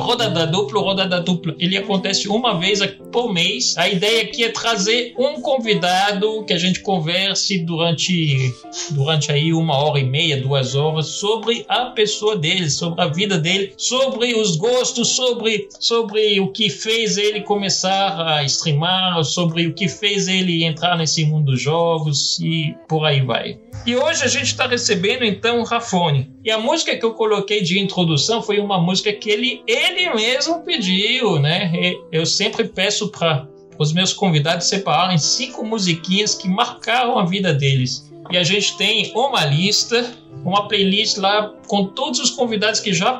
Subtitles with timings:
[0.00, 0.80] Rodada Dupla.
[0.80, 2.80] Rodada Dupla ele acontece uma vez
[3.12, 3.76] por mês.
[3.76, 8.52] A ideia aqui é trazer um convidado que a gente converse durante,
[8.90, 13.38] durante aí uma hora e meia, duas horas, sobre a pessoa dele, sobre a vida
[13.38, 19.74] dele, sobre os gostos, sobre, sobre o que fez ele começar a streamar, sobre o
[19.74, 23.58] que fez ele entrar nesse mundo dos jogos e por aí vai.
[23.86, 26.30] E hoje a gente está recebendo então o Rafone.
[26.42, 30.62] E a música que eu coloquei de introdução foi uma música que ele, ele mesmo
[30.62, 31.70] pediu, né?
[32.10, 33.46] Eu sempre peço para
[33.78, 38.10] os meus convidados separarem cinco musiquinhas que marcaram a vida deles.
[38.30, 43.14] E a gente tem uma lista, uma playlist lá com todos os convidados que já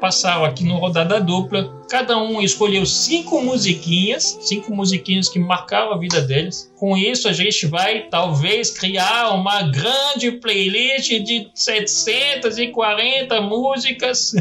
[0.00, 1.82] passaram aqui no Rodada Dupla.
[1.90, 6.71] Cada um escolheu cinco musiquinhas, cinco musiquinhas que marcaram a vida deles.
[6.82, 14.32] Com isso, a gente vai talvez criar uma grande playlist de 740 músicas.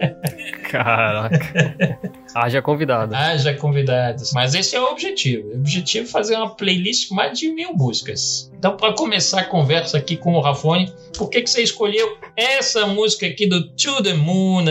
[0.70, 1.98] Caraca.
[2.34, 3.14] Haja convidado.
[3.14, 4.32] Haja convidados.
[4.32, 5.50] Mas esse é o objetivo.
[5.50, 8.50] O objetivo é fazer uma playlist com mais de mil músicas.
[8.58, 12.86] Então, para começar a conversa aqui com o Rafone, por que, que você escolheu essa
[12.86, 14.64] música aqui do To the Moon,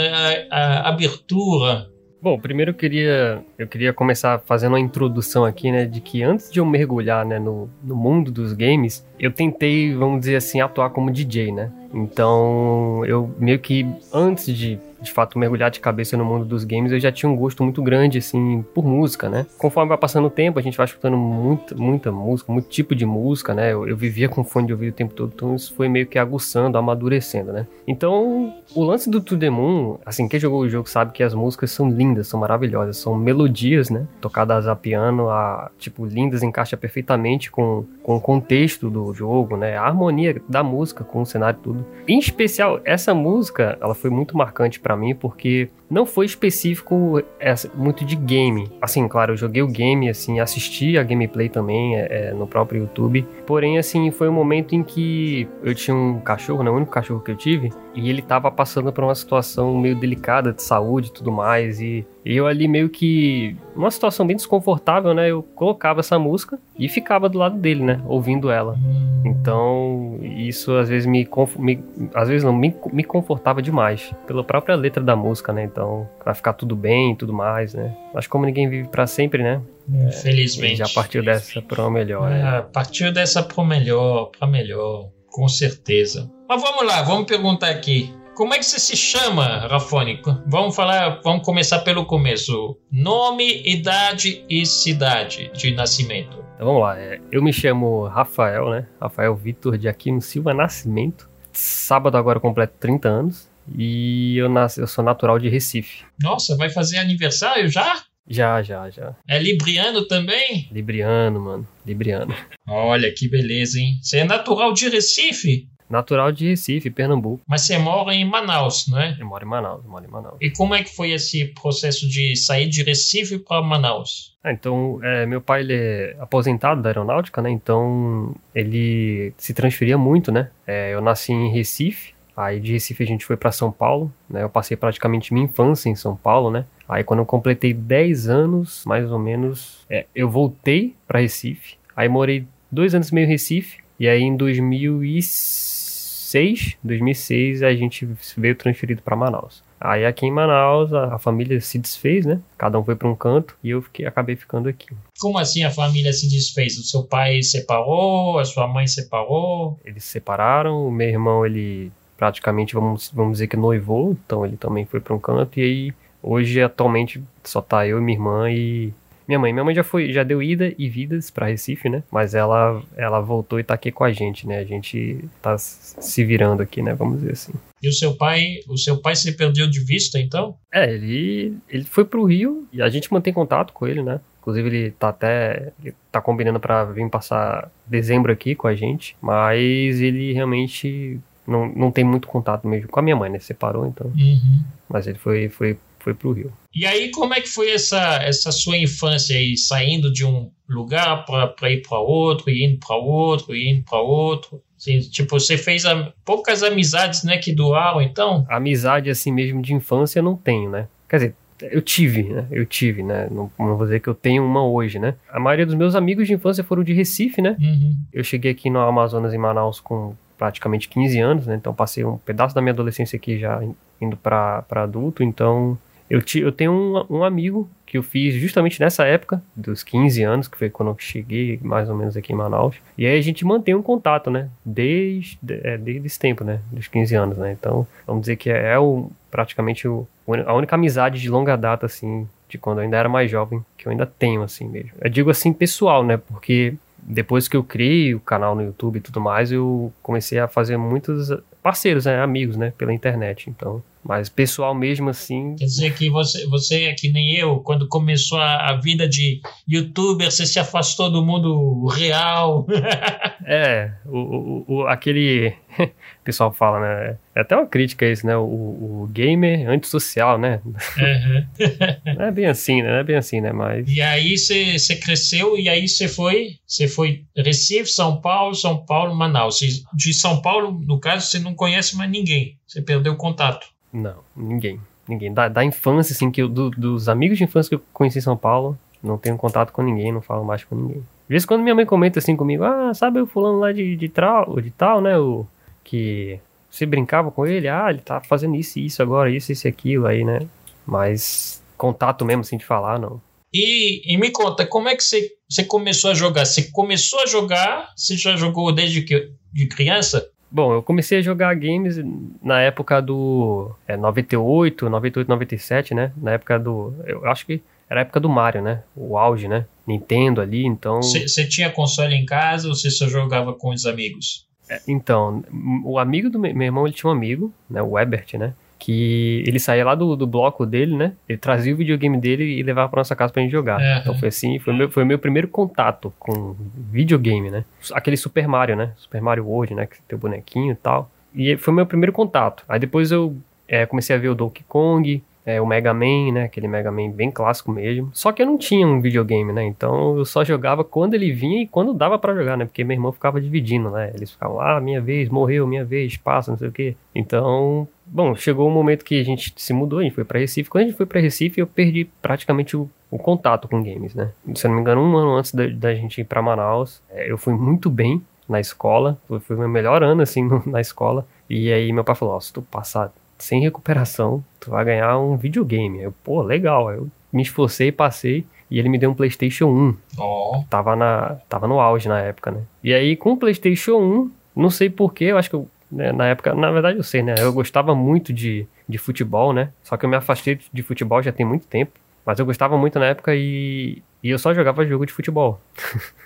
[0.50, 1.93] a, a abertura?
[2.24, 6.50] Bom, primeiro eu queria, eu queria começar fazendo uma introdução aqui, né, de que antes
[6.50, 10.92] de eu mergulhar, né, no, no mundo dos games, eu tentei, vamos dizer assim, atuar
[10.92, 11.70] como DJ, né?
[11.94, 16.92] Então, eu meio que antes de de fato mergulhar de cabeça no mundo dos games,
[16.92, 19.46] eu já tinha um gosto muito grande, assim, por música, né?
[19.58, 23.06] Conforme vai passando o tempo, a gente vai escutando muita, muita música, muito tipo de
[23.06, 23.74] música, né?
[23.74, 26.18] Eu, eu vivia com fone de ouvido o tempo todo, então isso foi meio que
[26.18, 27.68] aguçando, amadurecendo, né?
[27.88, 31.34] Então, o lance do To The Moon, assim, quem jogou o jogo sabe que as
[31.34, 34.08] músicas são lindas, são maravilhosas, são melodias, né?
[34.22, 39.78] Tocadas a piano, a, tipo, lindas, encaixa perfeitamente com, com o contexto do jogo, né?
[39.78, 41.86] A harmonia da música com o cenário tudo.
[42.08, 47.70] Em especial, essa música, ela foi muito marcante para mim, porque não foi específico essa,
[47.76, 48.70] muito de game.
[48.82, 52.82] Assim, claro, eu joguei o game, assim, assisti a gameplay também é, é, no próprio
[52.82, 53.28] YouTube.
[53.46, 57.20] Porém, assim, foi um momento em que eu tinha um cachorro, né, o único cachorro
[57.20, 61.12] que eu tive, e ele tava passando por uma situação meio delicada de saúde e
[61.12, 66.18] tudo mais, e eu ali meio que, numa situação bem desconfortável, né, eu colocava essa
[66.18, 68.78] música e ficava do lado dele, né, ouvindo ela.
[69.26, 71.28] Então, isso às vezes me,
[71.60, 71.84] me
[72.14, 76.34] às vezes não, me, me confortava demais, pela própria letra da música, né, então, vai
[76.34, 77.96] ficar tudo bem e tudo mais, né.
[78.14, 80.82] Mas como ninguém vive para sempre, né, Infelizmente.
[80.82, 82.32] É, já partiu dessa para o melhor.
[82.32, 82.66] É, né?
[82.72, 86.32] Partiu dessa para melhor, para melhor, com certeza.
[86.48, 88.14] Mas vamos lá, vamos perguntar aqui.
[88.36, 90.22] Como é que você se chama, Rafone?
[90.48, 92.78] Vamos falar, vamos começar pelo começo.
[92.92, 96.38] Nome, idade e cidade de nascimento.
[96.54, 97.00] Então vamos lá.
[97.00, 98.88] É, eu me chamo Rafael, né?
[99.02, 101.30] Rafael Vitor de Aquino Silva Nascimento.
[101.52, 103.50] Sábado agora completo 30 anos.
[103.76, 106.06] E eu, nasci, eu sou natural de Recife.
[106.22, 108.04] Nossa, vai fazer aniversário já?
[108.28, 109.16] Já, já, já.
[109.28, 110.68] É libriano também?
[110.72, 111.68] Libriano, mano.
[111.86, 112.34] Libriano.
[112.68, 114.00] Olha que beleza, hein?
[114.02, 115.68] Você é natural de Recife?
[115.90, 117.44] Natural de Recife, Pernambuco.
[117.48, 119.16] Mas você mora em Manaus, não é?
[119.20, 120.38] Eu moro em Manaus, moro em Manaus.
[120.42, 124.34] E como é que foi esse processo de sair de Recife para Manaus?
[124.44, 127.52] Ah, então, é, meu pai ele é aposentado da aeronáutica, né?
[127.52, 130.50] Então, ele se transferia muito, né?
[130.66, 134.42] É, eu nasci em Recife, Aí de Recife a gente foi para São Paulo, né?
[134.42, 136.66] Eu passei praticamente minha infância em São Paulo, né?
[136.88, 141.76] Aí quando eu completei 10 anos, mais ou menos, é, eu voltei para Recife.
[141.96, 143.82] Aí morei dois anos e meio em Recife.
[144.00, 148.08] E aí em 2006, 2006 a gente
[148.38, 149.64] veio transferido para Manaus.
[149.80, 152.40] Aí aqui em Manaus a, a, família se desfez, né?
[152.58, 154.88] Cada um foi para um canto e eu fiquei, acabei ficando aqui.
[155.20, 156.78] Como assim a família se desfez?
[156.78, 159.78] O seu pai separou, a sua mãe separou?
[159.84, 164.56] Eles se separaram, o meu irmão ele praticamente, vamos, vamos dizer que noivou, então ele
[164.56, 168.50] também foi para um canto, e aí hoje atualmente só tá eu e minha irmã
[168.50, 168.94] e
[169.28, 169.54] minha mãe.
[169.54, 172.04] Minha mãe já foi, já deu ida e vidas para Recife, né?
[172.12, 174.60] Mas ela ela voltou e tá aqui com a gente, né?
[174.60, 176.94] A gente tá se virando aqui, né?
[176.94, 177.54] Vamos dizer assim.
[177.82, 180.56] E o seu pai, o seu pai se perdeu de vista, então?
[180.74, 184.20] É, ele ele foi pro Rio e a gente mantém contato com ele, né?
[184.42, 189.16] Inclusive ele tá até ele tá combinando para vir passar dezembro aqui com a gente,
[189.22, 193.40] mas ele realmente não, não tem muito contato mesmo com a minha mãe, né?
[193.40, 194.08] Separou, então.
[194.08, 194.64] Uhum.
[194.90, 196.52] Mas ele foi, foi, foi pro Rio.
[196.76, 201.26] E aí, como é que foi essa, essa sua infância aí, saindo de um lugar
[201.26, 204.62] para ir para outro, e indo para outro, e indo para outro?
[204.78, 208.46] Assim, tipo, você fez a, poucas amizades, né, que doaram, então?
[208.50, 210.88] Amizade, assim mesmo, de infância eu não tenho, né?
[211.08, 211.36] Quer dizer,
[211.72, 212.46] eu tive, né?
[212.52, 213.28] Eu tive, né?
[213.32, 215.16] Não, não vou dizer que eu tenho uma hoje, né?
[215.30, 217.56] A maioria dos meus amigos de infância foram de Recife, né?
[217.60, 217.96] Uhum.
[218.12, 221.56] Eu cheguei aqui no Amazonas, em Manaus, com praticamente 15 anos, né?
[221.56, 223.62] Então passei um pedaço da minha adolescência aqui já
[224.02, 225.24] indo para adulto.
[225.24, 225.78] Então
[226.14, 230.22] eu, ti, eu tenho um, um amigo que eu fiz justamente nessa época, dos 15
[230.22, 232.76] anos, que foi quando eu cheguei mais ou menos aqui em Manaus.
[232.96, 234.48] E aí a gente mantém um contato, né?
[234.64, 236.60] Desde, é, desde esse tempo, né?
[236.72, 237.52] Dos 15 anos, né?
[237.52, 240.08] Então, vamos dizer que é, é o, praticamente o,
[240.46, 243.88] a única amizade de longa data, assim, de quando eu ainda era mais jovem, que
[243.88, 244.92] eu ainda tenho, assim mesmo.
[245.02, 246.18] Eu digo assim, pessoal, né?
[246.18, 250.48] Porque depois que eu criei o canal no YouTube e tudo mais, eu comecei a
[250.48, 252.22] fazer muitos parceiros, né?
[252.22, 252.72] Amigos, né?
[252.78, 253.50] Pela internet.
[253.50, 255.56] Então, mas pessoal mesmo assim.
[255.56, 259.42] Quer dizer que você, você é que nem eu, quando começou a, a vida de
[259.68, 262.68] youtuber, você se afastou do mundo real.
[263.46, 265.54] é, o, o, o, aquele.
[265.80, 265.88] o
[266.24, 267.18] pessoal fala, né?
[267.36, 268.36] É até uma crítica isso, né?
[268.36, 270.60] O, o gamer antissocial, né?
[270.94, 272.16] Uhum.
[272.16, 272.90] Não é bem assim, né?
[272.90, 273.52] Não é bem assim, né?
[273.52, 273.90] Mas.
[273.90, 276.58] E aí você, você cresceu e aí você foi.
[276.68, 279.60] Você foi Recife, São Paulo, São Paulo, Manaus.
[279.94, 282.58] De São Paulo, no caso, você não conhece mais ninguém.
[282.68, 283.68] Você perdeu o contato.
[283.94, 284.82] Não, ninguém.
[285.08, 285.34] Ninguém.
[285.34, 288.22] Da, da infância, assim, que eu, do, dos amigos de infância que eu conheci em
[288.22, 290.98] São Paulo, não tenho contato com ninguém, não falo mais com ninguém.
[291.24, 294.10] Às vezes quando minha mãe comenta assim comigo, ah, sabe o fulano lá de, de,
[294.10, 295.18] trau, de tal, né?
[295.18, 295.46] O
[295.84, 299.68] que você brincava com ele, ah, ele tá fazendo isso e isso agora, isso, isso
[299.68, 300.40] e aquilo aí, né?
[300.86, 303.22] Mas contato mesmo, assim, de falar, não.
[303.54, 306.46] E, e, me conta, como é que você, você começou a jogar?
[306.46, 307.94] Você começou a jogar?
[307.96, 310.28] Você já jogou desde que, de criança?
[310.54, 312.00] Bom, eu comecei a jogar games
[312.40, 316.12] na época do é, 98, 98, 97, né?
[316.16, 316.94] Na época do.
[317.08, 317.60] Eu acho que
[317.90, 318.84] era a época do Mario, né?
[318.96, 319.66] O auge, né?
[319.88, 321.02] Nintendo ali, então.
[321.02, 324.46] Você tinha console em casa ou você só jogava com os amigos?
[324.70, 325.44] É, então,
[325.84, 327.82] o amigo do meu, irmão, ele tinha um amigo, né?
[327.82, 328.54] O Ebert, né?
[328.84, 331.14] Que ele saía lá do, do bloco dele, né?
[331.28, 333.82] Ele trazia o videogame dele e levava pra nossa casa pra gente jogar.
[333.82, 334.00] É.
[334.00, 336.54] Então foi assim, foi meu, foi meu primeiro contato com
[336.92, 337.64] videogame, né?
[337.94, 338.92] Aquele Super Mario, né?
[338.98, 339.86] Super Mario World, né?
[339.86, 341.10] Que tem o bonequinho e tal.
[341.34, 342.66] E foi meu primeiro contato.
[342.68, 343.38] Aí depois eu
[343.70, 346.44] é, comecei a ver o Donkey Kong, é, o Mega Man, né?
[346.44, 348.10] Aquele Mega Man bem clássico mesmo.
[348.14, 349.64] Só que eu não tinha um videogame, né?
[349.64, 352.66] Então eu só jogava quando ele vinha e quando dava para jogar, né?
[352.66, 354.12] Porque meu irmão ficava dividindo, né?
[354.14, 356.96] Eles ficavam, ah, minha vez, morreu, minha vez, passa, não sei o quê.
[357.14, 360.40] Então, bom, chegou o um momento que a gente se mudou, a gente foi para
[360.40, 360.70] Recife.
[360.70, 364.32] Quando a gente foi para Recife, eu perdi praticamente o, o, contato com games, né?
[364.56, 367.30] Se eu não me engano, um ano antes da, da gente ir para Manaus, é,
[367.30, 371.26] eu fui muito bem na escola, foi, o meu melhor ano, assim, na escola.
[371.50, 373.12] E aí meu pai falou, ó, se tu passar
[373.44, 376.02] sem recuperação, tu vai ganhar um videogame.
[376.02, 376.90] Eu, pô, legal.
[376.92, 378.46] Eu me esforcei, passei.
[378.72, 379.98] E ele me deu um PlayStation 1.
[380.18, 380.64] Oh.
[380.70, 382.62] Tava, na, tava no auge na época, né?
[382.84, 386.28] E aí, com o PlayStation 1, não sei porquê, eu acho que eu, né, na
[386.28, 387.36] época, na verdade eu sei, né?
[387.38, 389.70] Eu gostava muito de, de futebol, né?
[389.84, 391.92] Só que eu me afastei de futebol já tem muito tempo.
[392.26, 395.60] Mas eu gostava muito na época e, e eu só jogava jogo de futebol.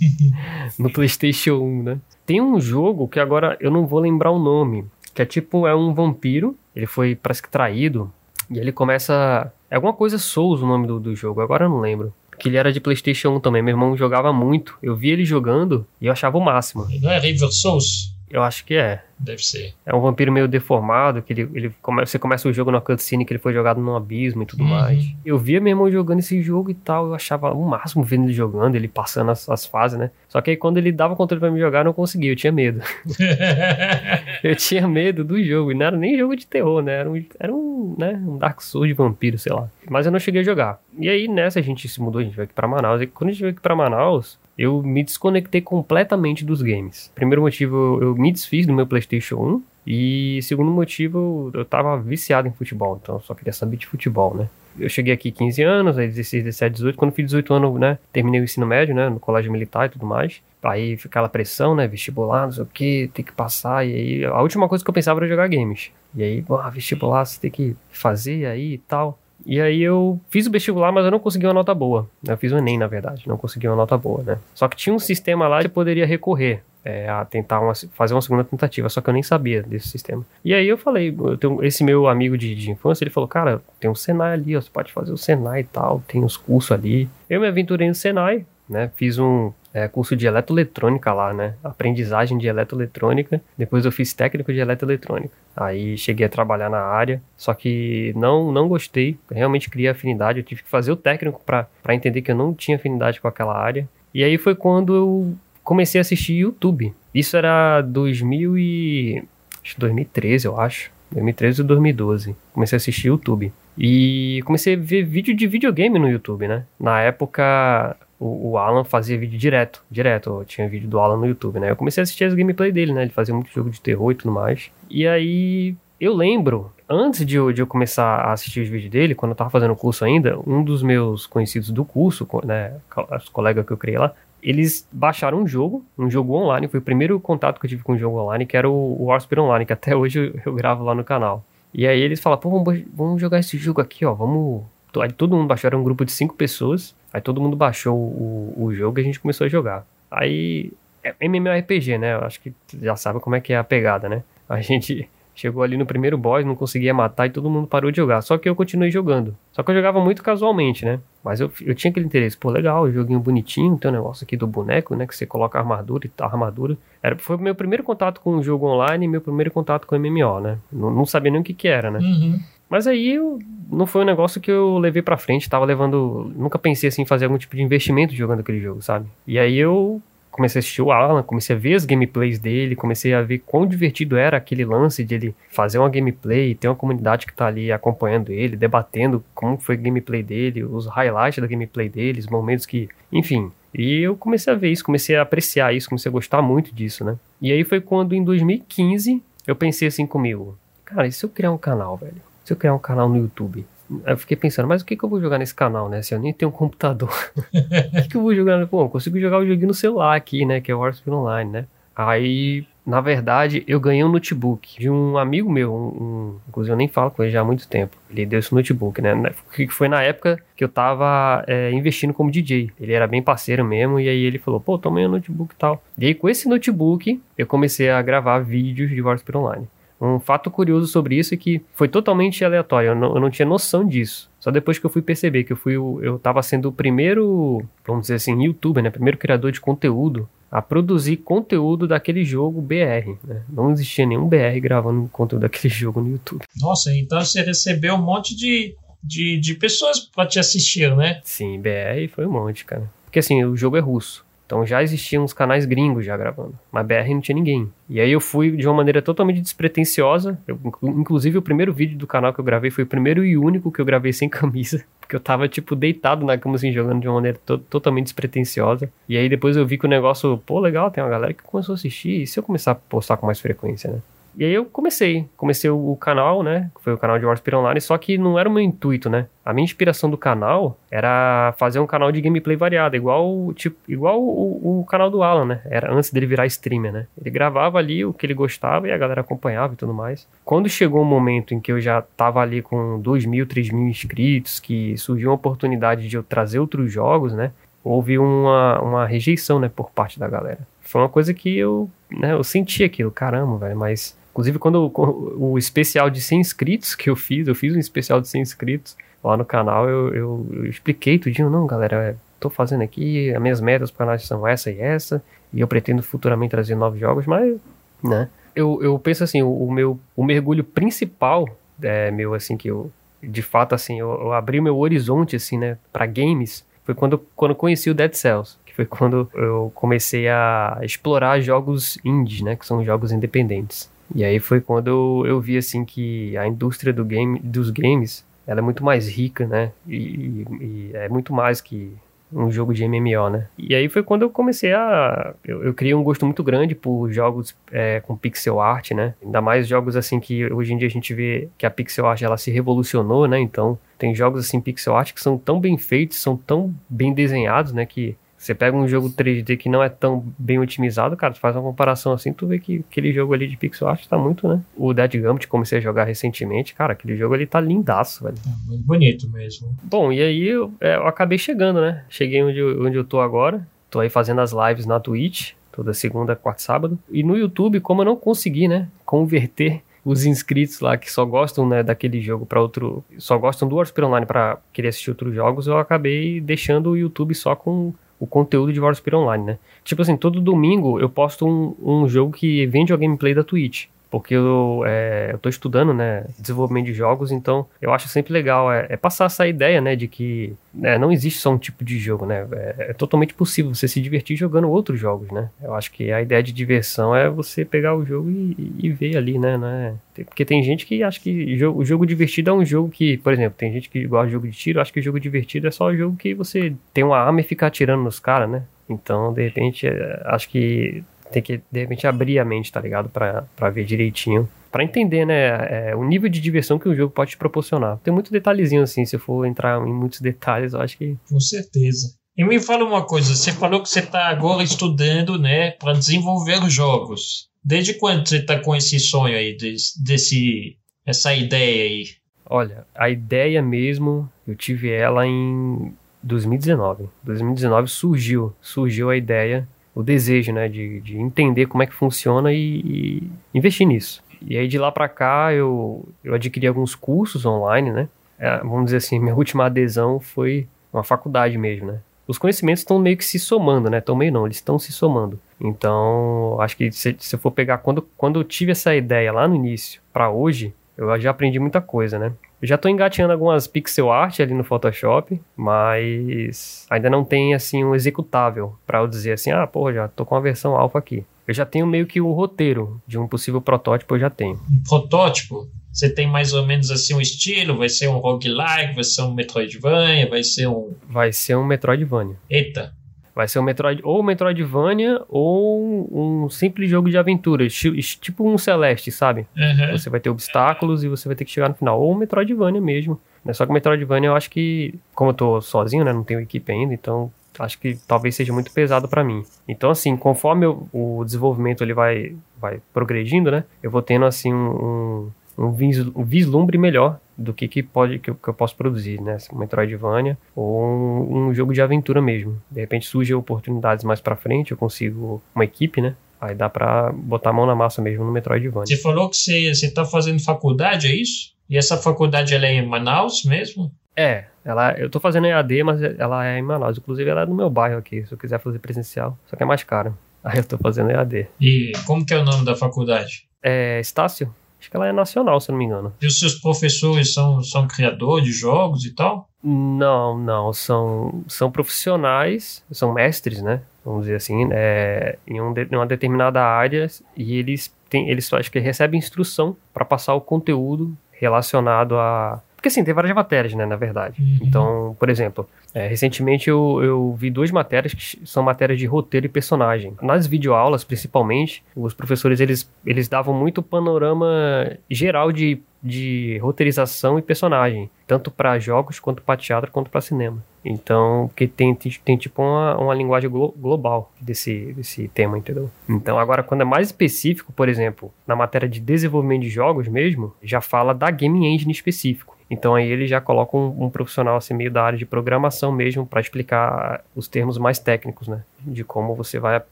[0.78, 1.98] no PlayStation 1, né?
[2.24, 4.86] Tem um jogo que agora eu não vou lembrar o nome.
[5.14, 8.12] Que é tipo, é um vampiro ele foi, parece que traído.
[8.50, 9.52] E ele começa.
[9.70, 12.12] É alguma coisa Souls o nome do, do jogo, agora eu não lembro.
[12.38, 13.62] Que ele era de PlayStation 1 também.
[13.62, 14.76] Meu irmão jogava muito.
[14.82, 16.88] Eu vi ele jogando e eu achava o máximo.
[17.00, 18.11] Não é River Souls?
[18.32, 19.02] Eu acho que é.
[19.18, 19.74] Deve ser.
[19.86, 23.24] É um vampiro meio deformado, que ele, ele come, você começa o jogo na cutscene
[23.24, 24.70] que ele foi jogado num abismo e tudo Uhum.
[24.70, 25.04] mais.
[25.24, 28.32] Eu via meu irmão jogando esse jogo e tal, eu achava o máximo vendo ele
[28.32, 30.10] jogando, ele passando as, as fases, né?
[30.28, 32.36] Só que aí quando ele dava o controle pra me jogar, eu não conseguia, eu
[32.36, 32.80] tinha medo.
[34.42, 36.92] eu tinha medo do jogo, e não era nem jogo de terror, né?
[37.00, 38.20] Era um, era um, né?
[38.26, 39.68] um Dark Souls de vampiro, sei lá.
[39.88, 40.80] Mas eu não cheguei a jogar.
[40.98, 43.30] E aí nessa a gente se mudou, a gente veio aqui pra Manaus, e quando
[43.30, 47.10] a gente veio aqui pra Manaus, eu me desconectei completamente dos games.
[47.16, 49.62] Primeiro motivo, eu me desfiz do meu PlayStation 1.
[49.84, 54.36] E segundo motivo, eu tava viciado em futebol, então eu só queria saber de futebol,
[54.36, 54.48] né?
[54.78, 56.96] Eu cheguei aqui 15 anos, aí 16, 17, 18.
[56.96, 57.98] Quando fiz 18 anos, né?
[58.12, 59.08] Terminei o ensino médio, né?
[59.08, 60.40] No colégio militar e tudo mais.
[60.62, 61.88] Aí fica aquela pressão, né?
[61.88, 63.84] Vestibular, não sei o que, tem que passar.
[63.84, 65.90] E aí a última coisa que eu pensava era jogar games.
[66.14, 69.18] E aí, pô, vestibular, você tem que fazer aí e tal.
[69.44, 72.08] E aí eu fiz o vestibular, mas eu não consegui uma nota boa.
[72.26, 74.38] Eu fiz o Enem, na verdade, não consegui uma nota boa, né?
[74.54, 76.62] Só que tinha um sistema lá que poderia recorrer.
[76.84, 80.26] É, a tentar uma, fazer uma segunda tentativa, só que eu nem sabia desse sistema.
[80.44, 83.62] E aí eu falei, eu tenho, esse meu amigo de, de infância, ele falou, cara,
[83.78, 86.72] tem um Senai ali, ó, você pode fazer o Senai e tal, tem os cursos
[86.72, 87.08] ali.
[87.30, 92.38] Eu me aventurei no Senai, né, fiz um é, curso de eletroeletrônica lá, né, aprendizagem
[92.38, 95.34] de eletroeletrônica, depois eu fiz técnico de eletroeletrônica.
[95.56, 100.44] Aí cheguei a trabalhar na área, só que não não gostei, realmente criei afinidade, eu
[100.44, 103.88] tive que fazer o técnico para entender que eu não tinha afinidade com aquela área.
[104.14, 106.92] E aí foi quando eu comecei a assistir YouTube.
[107.14, 109.24] Isso era 2000 e...
[109.64, 110.90] Acho 2013, eu acho.
[111.12, 112.36] 2013 ou 2012.
[112.52, 113.52] Comecei a assistir YouTube.
[113.78, 116.64] E comecei a ver vídeo de videogame no YouTube, né?
[116.78, 120.44] Na época, o, o Alan fazia vídeo direto, direto.
[120.46, 121.70] Tinha vídeo do Alan no YouTube, né?
[121.70, 123.02] Eu comecei a assistir as gameplay dele, né?
[123.02, 124.70] Ele fazia muito jogo de terror e tudo mais.
[124.88, 129.14] E aí, eu lembro, antes de eu, de eu começar a assistir os vídeos dele,
[129.14, 132.74] quando eu tava fazendo o curso ainda, um dos meus conhecidos do curso, né?
[133.16, 136.68] Os colegas que eu criei lá, eles baixaram um jogo, um jogo online.
[136.68, 139.08] Foi o primeiro contato que eu tive com um jogo online, que era o, o
[139.38, 141.44] Online, que até hoje eu, eu gravo lá no canal.
[141.74, 144.62] E aí eles falaram, pô, vamos, vamos jogar esse jogo aqui, ó, vamos...
[145.00, 148.54] Aí todo mundo baixou, era um grupo de cinco pessoas, aí todo mundo baixou o,
[148.56, 149.86] o jogo e a gente começou a jogar.
[150.10, 150.72] Aí,
[151.02, 154.22] é MMORPG, né, eu acho que já sabe como é que é a pegada, né.
[154.48, 157.96] A gente Chegou ali no primeiro boss, não conseguia matar e todo mundo parou de
[157.96, 158.20] jogar.
[158.20, 159.34] Só que eu continuei jogando.
[159.50, 161.00] Só que eu jogava muito casualmente, né?
[161.24, 162.36] Mas eu, eu tinha aquele interesse.
[162.36, 163.78] Pô, legal, joguinho bonitinho.
[163.78, 165.06] Tem um negócio aqui do boneco, né?
[165.06, 166.76] Que você coloca armadura e tá armadura.
[167.02, 169.96] Era, foi o meu primeiro contato com o jogo online e meu primeiro contato com
[169.96, 170.58] o MMO, né?
[170.70, 171.98] Não, não sabia nem o que que era, né?
[172.00, 172.38] Uhum.
[172.72, 173.38] Mas aí eu,
[173.70, 175.46] não foi um negócio que eu levei pra frente.
[175.46, 176.32] Tava levando.
[176.34, 179.06] Nunca pensei assim em fazer algum tipo de investimento jogando aquele jogo, sabe?
[179.26, 180.00] E aí eu
[180.30, 183.66] comecei a assistir o Alan, comecei a ver as gameplays dele, comecei a ver quão
[183.66, 187.70] divertido era aquele lance de ele fazer uma gameplay, ter uma comunidade que tá ali
[187.70, 192.64] acompanhando ele, debatendo como foi a gameplay dele, os highlights da gameplay dele, os momentos
[192.64, 193.52] que, enfim.
[193.74, 197.04] E eu comecei a ver isso, comecei a apreciar isso, comecei a gostar muito disso,
[197.04, 197.18] né?
[197.38, 201.52] E aí foi quando em 2015 eu pensei assim comigo, cara, e se eu criar
[201.52, 202.31] um canal, velho?
[202.44, 203.64] Se eu criar um canal no YouTube?
[204.06, 206.02] eu fiquei pensando, mas o que, que eu vou jogar nesse canal, né?
[206.02, 207.10] Se eu nem tenho um computador.
[207.52, 208.66] o que, que eu vou jogar?
[208.66, 210.60] Pô, eu consigo jogar o joguinho no celular aqui, né?
[210.60, 211.66] Que é o Warspeed Online, né?
[211.94, 216.76] Aí, na verdade, eu ganhei um notebook de um amigo meu, um, um, inclusive eu
[216.76, 217.96] nem falo com ele já há muito tempo.
[218.10, 219.14] Ele deu esse notebook, né?
[219.54, 222.70] Que foi na época que eu tava é, investindo como DJ.
[222.80, 225.58] Ele era bem parceiro mesmo, e aí ele falou, pô, toma aí um notebook e
[225.58, 225.82] tal.
[225.98, 229.68] E aí, com esse notebook, eu comecei a gravar vídeos de Warspeed Online.
[230.04, 233.46] Um fato curioso sobre isso é que foi totalmente aleatório, eu não, eu não tinha
[233.46, 234.28] noção disso.
[234.40, 238.02] Só depois que eu fui perceber que eu fui eu tava sendo o primeiro, vamos
[238.02, 243.42] dizer assim, youtuber, né, primeiro criador de conteúdo a produzir conteúdo daquele jogo BR, né?
[243.48, 246.44] Não existia nenhum BR gravando conteúdo daquele jogo no YouTube.
[246.60, 251.20] Nossa, então você recebeu um monte de, de, de pessoas para te assistir, né?
[251.24, 252.90] Sim, BR foi um monte, cara.
[253.04, 254.24] Porque assim, o jogo é russo.
[254.52, 256.52] Então já existiam uns canais gringos já gravando.
[256.70, 257.72] Mas BR não tinha ninguém.
[257.88, 260.38] E aí eu fui de uma maneira totalmente despretensiosa.
[260.46, 263.72] Eu, inclusive o primeiro vídeo do canal que eu gravei foi o primeiro e único
[263.72, 264.84] que eu gravei sem camisa.
[265.00, 268.92] Porque eu tava, tipo, deitado na cama, assim, jogando de uma maneira to totalmente despretensiosa.
[269.08, 271.72] E aí depois eu vi que o negócio, pô, legal, tem uma galera que começou
[271.72, 272.20] a assistir.
[272.20, 274.00] E se eu começar a postar com mais frequência, né?
[274.36, 277.96] E aí eu comecei, comecei o, canal, né, foi o canal de Warspire Online, só
[277.98, 279.26] que não era o meu intuito, né?
[279.44, 284.22] A minha inspiração do canal era fazer um canal de gameplay variado, igual, tipo, igual
[284.22, 285.60] o, o, canal do Alan, né?
[285.64, 287.06] Era antes dele virar streamer, né?
[287.20, 290.26] Ele gravava ali o que ele gostava e a galera acompanhava e tudo mais.
[290.44, 293.88] Quando chegou um momento em que eu já tava ali com 2 mil, 3 mil
[293.88, 297.52] inscritos, que surgiu uma oportunidade de eu trazer outros jogos, né?
[297.84, 300.60] Houve uma, uma rejeição, né, por parte da galera.
[300.80, 305.52] Foi uma coisa que eu, né, eu senti aquilo, caramba, velho, mas Inclusive, quando o,
[305.52, 308.96] o, especial de 100 inscritos que eu fiz, eu fiz um especial de 100 inscritos
[309.22, 313.40] lá no canal, eu, eu, eu expliquei tudinho, não, galera, é, tô fazendo aqui, as
[313.40, 315.22] minhas metas para canal são essa e essa,
[315.52, 317.56] e eu pretendo futuramente trazer novos jogos, mas,
[318.02, 321.46] né, eu, eu penso assim, o, o meu, o mergulho principal,
[321.82, 322.90] é, meu, assim, que eu,
[323.22, 327.18] de fato, assim, eu, eu abri o meu horizonte, assim, né, para games, foi quando,
[327.36, 332.56] quando conheci o Dead Cells, que foi quando eu comecei a explorar jogos indies, né,
[332.56, 333.90] que são jogos independentes.
[334.14, 338.24] E aí foi quando eu, eu vi assim que a indústria do game, dos games
[338.46, 339.72] ela é muito mais rica, né?
[339.86, 341.92] E, e, é muito mais que
[342.32, 343.46] um jogo de MMO, né?
[343.58, 345.34] E aí foi quando eu comecei a...
[345.44, 349.14] Eu, eu criei um gosto muito grande por jogos é, com pixel art, né?
[349.22, 352.22] Ainda mais jogos assim que hoje em dia a gente vê que a pixel art
[352.22, 353.38] ela se revolucionou, né?
[353.38, 357.72] Então tem jogos assim pixel art que são tão bem feitos, são tão bem desenhados,
[357.72, 357.84] né?
[357.84, 361.54] Que você pega um jogo 3D que não é tão bem otimizado, cara, tu faz
[361.54, 364.60] uma comparação assim, tu vê que aquele jogo ali de pixel art tá muito, né?
[364.76, 368.34] O Dead Gambit comecei a jogar recentemente, cara, aquele jogo ali tá lindaço, velho.
[368.44, 369.72] É muito bonito mesmo.
[369.84, 372.04] Bom, e aí eu, é, eu acabei chegando, né?
[372.08, 375.94] Cheguei onde, eu, onde eu tô agora, tô aí fazendo as lives na Twitch, toda
[375.94, 376.98] segunda, quarta, sábado.
[377.12, 381.68] E no YouTube, como eu não consegui, né, converter os inscritos lá que só gostam
[381.68, 385.68] né, daquele jogo para outro, só gostam do Warspire Online para querer assistir outros jogos,
[385.68, 389.58] eu acabei deixando o YouTube só com o conteúdo de Warspire Online, né?
[389.82, 393.86] Tipo assim, todo domingo eu posto um, um jogo que vende a gameplay da Twitch.
[394.12, 398.84] Porque eu, é, tô estudando, né, desenvolvimento de jogos, então eu acho sempre legal é,
[398.90, 402.26] é passar essa ideia, né, de que né, não existe só um tipo de jogo,
[402.26, 405.48] né, é, é, totalmente possível você se divertir jogando outros jogos, né.
[405.62, 409.16] Eu acho que a ideia de diversão é você pegar o jogo e, e ver
[409.16, 409.94] ali, né, né,
[410.26, 413.32] porque tem gente que acha que jogo, o jogo divertido é um jogo que, por
[413.32, 415.70] exemplo, tem gente que gosta de jogo de tiro, acho que o jogo divertido é
[415.70, 418.62] só o jogo que você tem uma arma e fica atirando nos caras, né.
[418.88, 421.02] Então, de repente, é, acho que
[421.32, 423.08] tem que, de repente, abrir a mente, tá ligado?
[423.08, 424.48] Pra, pra ver direitinho.
[424.70, 427.98] Pra entender, né, é, o nível de diversão que o jogo pode te proporcionar.
[427.98, 431.16] Tem muito detalhezinho, assim, se eu for entrar em muitos detalhes, eu acho que...
[431.28, 432.14] Com certeza.
[432.36, 436.68] E me fala uma coisa, você falou que você está agora estudando, né, para desenvolver
[436.70, 437.48] jogos.
[437.62, 442.04] Desde quando você está com esse sonho aí, desse, desse, essa ideia aí?
[442.46, 447.08] Olha, a ideia mesmo, eu tive ela em 2019.
[447.22, 452.52] 2019 surgiu, surgiu a ideia o desejo, né, de, de entender como é que funciona
[452.52, 454.22] e, e investir nisso.
[454.40, 458.08] E aí de lá para cá eu, eu adquiri alguns cursos online, né?
[458.38, 462.00] É, vamos dizer assim, minha última adesão foi uma faculdade mesmo, né?
[462.26, 463.98] Os conhecimentos estão meio que se somando, né?
[463.98, 465.38] Estão meio não, eles estão se somando.
[465.60, 469.46] Então, acho que se, se eu for pegar quando, quando eu tive essa ideia lá
[469.46, 472.32] no início para hoje, eu já aprendi muita coisa, né?
[472.62, 477.82] Eu já estou engateando algumas pixel art ali no Photoshop, mas ainda não tem assim
[477.82, 481.26] um executável para eu dizer assim, ah, pô, já tô com a versão alfa aqui.
[481.46, 484.60] Eu já tenho meio que o um roteiro de um possível protótipo, eu já tenho.
[484.70, 485.68] Um protótipo?
[485.92, 487.76] Você tem mais ou menos assim um estilo?
[487.76, 488.94] Vai ser um roguelike?
[488.94, 490.28] Vai ser um Metroidvania?
[490.28, 490.94] Vai ser um.
[491.08, 492.36] Vai ser um Metroidvania.
[492.48, 492.94] Eita.
[493.34, 499.10] Vai ser um Metroid, ou Metroidvania ou um simples jogo de aventura, tipo um Celeste,
[499.10, 499.46] sabe?
[499.56, 499.98] Uhum.
[499.98, 502.00] Você vai ter obstáculos e você vai ter que chegar no final.
[502.00, 503.18] Ou um Metroidvania mesmo.
[503.44, 503.52] Né?
[503.52, 506.12] Só que o Metroidvania eu acho que, como eu tô sozinho, né?
[506.12, 509.44] Não tenho equipe ainda, então acho que talvez seja muito pesado para mim.
[509.66, 513.64] Então, assim, conforme eu, o desenvolvimento ele vai, vai progredindo, né?
[513.82, 518.34] Eu vou tendo, assim, um, um, um vislumbre melhor do que, que pode que eu,
[518.34, 519.36] que eu posso produzir, né?
[519.52, 522.60] Um Metroidvania ou um, um, jogo de aventura mesmo.
[522.70, 526.14] De repente surgem oportunidades mais para frente, eu consigo uma equipe, né?
[526.40, 528.86] Aí dá pra botar a mão na massa mesmo no Metroidvania.
[528.86, 531.52] Você falou que você, você tá fazendo faculdade, é isso?
[531.70, 533.92] E essa faculdade ela é em Manaus mesmo?
[534.16, 536.98] É, ela, eu tô fazendo EAD, mas ela é em Manaus.
[536.98, 539.38] Inclusive, ela é no meu bairro aqui, se eu quiser fazer presencial.
[539.46, 540.16] Só que é mais caro.
[540.44, 541.46] Aí eu tô fazendo EAD.
[541.60, 543.46] E como que é o nome da faculdade?
[543.62, 544.52] É Estácio.
[544.82, 546.12] Acho que ela é nacional, se não me engano.
[546.20, 549.48] E os seus professores são, são criadores de jogos e tal?
[549.62, 550.72] Não, não.
[550.72, 553.80] São, são profissionais, são mestres, né?
[554.04, 558.52] Vamos dizer assim, é, em, um de, em uma determinada área e eles têm, eles
[558.52, 563.74] acho que recebem instrução para passar o conteúdo relacionado a porque assim, tem várias matérias,
[563.74, 564.42] né, na verdade.
[564.42, 564.58] Uhum.
[564.60, 569.46] Então, por exemplo, é, recentemente eu, eu vi duas matérias que são matérias de roteiro
[569.46, 570.14] e personagem.
[570.20, 577.42] Nas videoaulas, principalmente, os professores eles, eles davam muito panorama geral de, de roteirização e
[577.42, 580.60] personagem, tanto para jogos quanto para teatro quanto para cinema.
[580.84, 585.88] Então, porque tem, tem, tem tipo uma, uma linguagem glo global desse, desse tema, entendeu?
[586.08, 590.52] Então, agora, quando é mais específico, por exemplo, na matéria de desenvolvimento de jogos mesmo,
[590.60, 592.51] já fala da game engine específico.
[592.72, 596.24] Então aí ele já coloca um, um profissional assim meio da área de programação mesmo
[596.24, 598.64] para explicar os termos mais técnicos, né?
[598.80, 599.82] De como você vai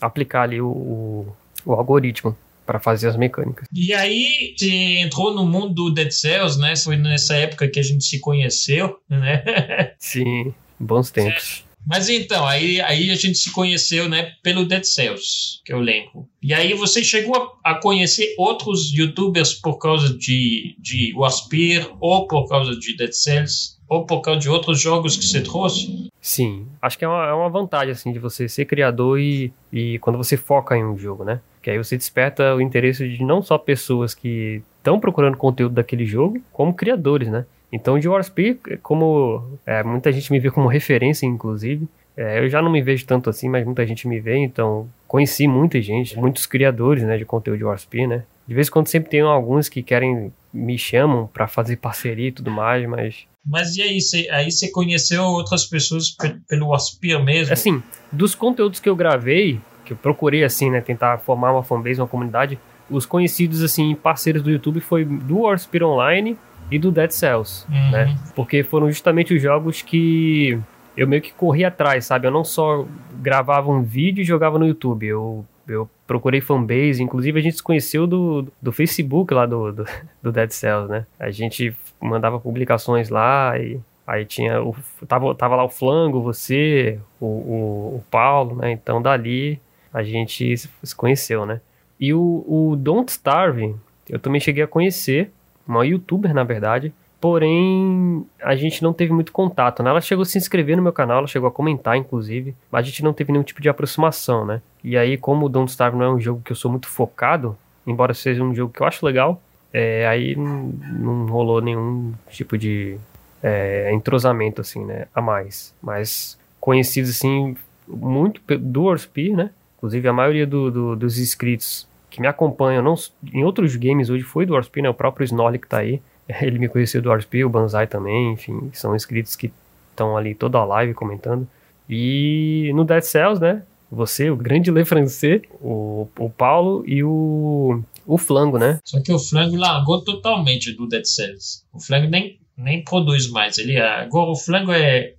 [0.00, 3.66] aplicar ali o, o, o algoritmo para fazer as mecânicas.
[3.72, 6.76] E aí você entrou no mundo do Dead Cells, né?
[6.76, 9.42] Foi nessa época que a gente se conheceu, né?
[9.98, 11.64] Sim, bons tempos.
[11.86, 16.28] Mas então, aí, aí a gente se conheceu, né, pelo Dead Cells, que eu lembro.
[16.42, 22.26] E aí você chegou a, a conhecer outros youtubers por causa de, de Waspir, ou
[22.26, 26.08] por causa de Dead Cells, ou por causa de outros jogos que você trouxe?
[26.20, 29.98] Sim, acho que é uma, é uma vantagem, assim, de você ser criador e, e
[29.98, 31.40] quando você foca em um jogo, né?
[31.60, 36.06] Que aí você desperta o interesse de não só pessoas que estão procurando conteúdo daquele
[36.06, 37.44] jogo, como criadores, né?
[37.72, 42.60] Então, de Warspear, como é, muita gente me vê como referência, inclusive, é, eu já
[42.60, 46.44] não me vejo tanto assim, mas muita gente me vê, então conheci muita gente, muitos
[46.44, 48.24] criadores né, de conteúdo de Warspear, né?
[48.46, 52.32] De vez em quando sempre tem alguns que querem, me chamam para fazer parceria e
[52.32, 53.24] tudo mais, mas...
[53.44, 56.14] Mas e aí, você, aí você conheceu outras pessoas
[56.48, 57.52] pelo Warspear mesmo?
[57.52, 62.00] Assim, dos conteúdos que eu gravei, que eu procurei assim, né, tentar formar uma fanbase,
[62.00, 62.58] uma comunidade,
[62.90, 66.36] os conhecidos assim, parceiros do YouTube foi do Warspear Online
[66.76, 67.90] e do Dead Cells, uhum.
[67.90, 68.16] né?
[68.34, 70.58] Porque foram justamente os jogos que
[70.96, 72.26] eu meio que corri atrás, sabe?
[72.26, 72.86] Eu não só
[73.20, 77.62] gravava um vídeo e jogava no YouTube, eu, eu procurei fanbase, inclusive a gente se
[77.62, 79.86] conheceu do, do Facebook lá do, do,
[80.22, 81.06] do Dead Cells, né?
[81.18, 84.74] A gente mandava publicações lá e aí tinha o,
[85.06, 88.72] tava, tava lá o Flango, você, o, o, o Paulo, né?
[88.72, 89.60] Então dali
[89.92, 91.60] a gente se conheceu, né?
[92.00, 93.76] E o, o Don't Starve,
[94.08, 95.30] eu também cheguei a conhecer,
[95.66, 99.90] uma youtuber na verdade, porém a gente não teve muito contato, né?
[99.90, 102.88] Ela chegou a se inscrever no meu canal, ela chegou a comentar inclusive, mas a
[102.88, 104.60] gente não teve nenhum tipo de aproximação, né?
[104.82, 107.56] E aí como o Don't Starve não é um jogo que eu sou muito focado,
[107.86, 109.40] embora seja um jogo que eu acho legal,
[109.72, 112.98] é, aí não, rolou nenhum tipo de
[113.42, 115.74] é, entrosamento, assim, né, a mais.
[115.82, 117.56] Mas conhecidos, assim,
[117.88, 122.94] muito do Warspear, né, inclusive a maioria do, do, dos inscritos que me acompanham não,
[123.32, 126.00] em outros games hoje foi do Warspear, né, o próprio Snorlax que tá aí,
[126.42, 129.50] ele me conheceu do Warspear, o Banzai também, enfim, são inscritos que
[129.90, 131.48] estão ali toda a live comentando.
[131.88, 137.82] E no Dead Cells, né, você, o grande Le Francês, o, o Paulo e o,
[138.06, 138.78] o Flango, né?
[138.84, 141.64] Só que o Flango largou totalmente do Dead Cells.
[141.72, 143.58] O Flango nem nem produz mais.
[143.58, 145.14] Ele agora o flango é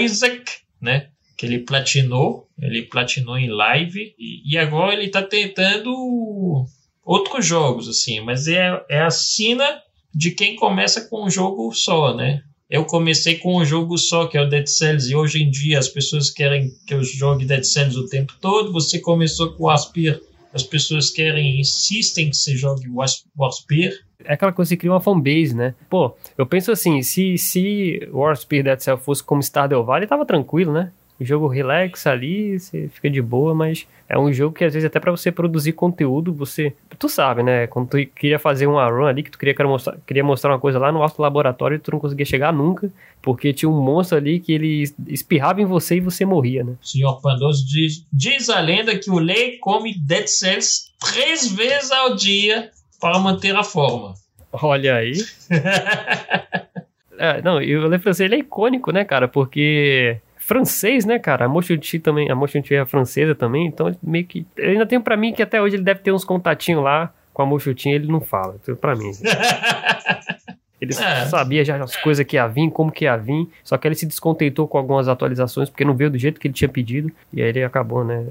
[0.00, 0.44] Isaac,
[0.80, 1.08] né?
[1.38, 6.66] Que ele platinou, ele platinou em live e, e agora ele está tentando
[7.04, 9.80] outros jogos assim, mas é, é a sina
[10.12, 12.42] de quem começa com um jogo só, né?
[12.68, 15.78] Eu comecei com um jogo só, que é o Dead Cells, e hoje em dia
[15.78, 18.72] as pessoas querem que eu jogue Dead Cells o tempo todo.
[18.72, 20.20] Você começou com o Aspir,
[20.52, 25.00] as pessoas querem, insistem que você jogue o Aspir é aquela coisa que cria uma
[25.00, 25.74] fanbase, né?
[25.88, 30.26] Pô, eu penso assim, se, se War Speed Dead Cell fosse como Stardew Valley, tava
[30.26, 30.92] tranquilo, né?
[31.20, 34.86] O jogo relax ali, você fica de boa, mas é um jogo que às vezes
[34.86, 37.66] até para você produzir conteúdo, você, tu sabe, né?
[37.66, 40.78] Quando tu queria fazer uma run ali, que tu queria, mostrar, queria mostrar uma coisa
[40.78, 44.52] lá no alto laboratório, tu não conseguia chegar nunca, porque tinha um monstro ali que
[44.52, 46.74] ele espirrava em você e você morria, né?
[46.80, 51.90] O senhor Pandoso diz, diz a lenda que o Lei come Dead Cells três vezes
[51.90, 54.14] ao dia para manter a forma.
[54.52, 55.14] Olha aí.
[57.18, 59.28] é, não, e o Le Francês ele é icônico, né, cara?
[59.28, 61.44] Porque francês, né, cara?
[61.44, 65.16] A Mochuti também, a Mochuti é francesa também, então meio que eu ainda tenho para
[65.16, 68.20] mim que até hoje ele deve ter uns contatinhos lá com a Mochutinha, ele não
[68.20, 69.12] fala, então, para mim.
[70.80, 71.26] Ele é.
[71.26, 74.06] sabia já as coisas que ia vir, como que ia vir, só que ele se
[74.06, 77.48] descontentou com algumas atualizações, porque não veio do jeito que ele tinha pedido, e aí
[77.48, 78.24] ele acabou, né?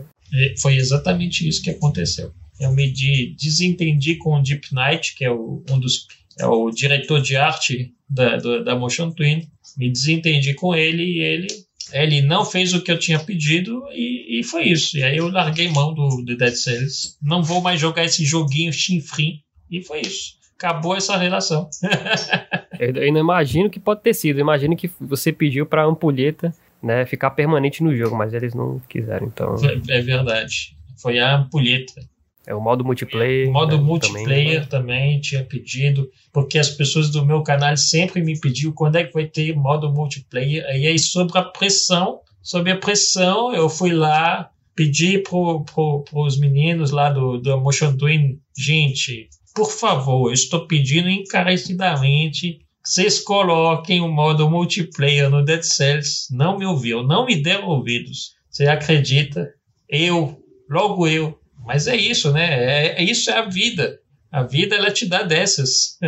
[0.61, 5.31] Foi exatamente isso que aconteceu eu me de, desentendi com o Deep Knight, que é
[5.31, 6.07] o, um dos
[6.39, 9.47] é o diretor de arte da, da, da Motion Twin.
[9.75, 11.47] Me desentendi com ele e ele
[11.93, 14.97] ele não fez o que eu tinha pedido e, e foi isso.
[14.97, 17.15] E aí eu larguei mão do, do Dead Cells.
[17.21, 19.41] Não vou mais jogar esse joguinho chinfrim.
[19.69, 20.37] E foi isso.
[20.57, 21.69] Acabou essa relação.
[22.79, 24.39] eu ainda imagino que pode ter sido.
[24.39, 28.79] Imagino que você pediu para a ampulheta né, ficar permanente no jogo, mas eles não
[28.87, 29.27] quiseram.
[29.27, 29.55] Então...
[29.89, 30.75] É, é verdade.
[30.97, 32.01] Foi a ampulheta.
[32.47, 33.49] É o modo multiplayer.
[33.49, 38.23] O modo né, multiplayer também, também, tinha pedido, porque as pessoas do meu canal sempre
[38.23, 40.63] me pediam quando é que vai ter modo multiplayer.
[40.77, 46.39] E aí, sobre a pressão, sobre a pressão, eu fui lá, pedi para pro, os
[46.39, 53.19] meninos lá do, do Motion Twin, gente, por favor, eu estou pedindo encarecidamente que vocês
[53.19, 56.27] coloquem o modo multiplayer no Dead Cells.
[56.31, 58.35] Não me ouviu, não me deram ouvidos.
[58.49, 59.49] Você acredita?
[59.89, 62.45] Eu, logo eu, mas é isso, né?
[62.45, 63.99] É, é isso é a vida.
[64.31, 65.99] A vida ela te dá dessas.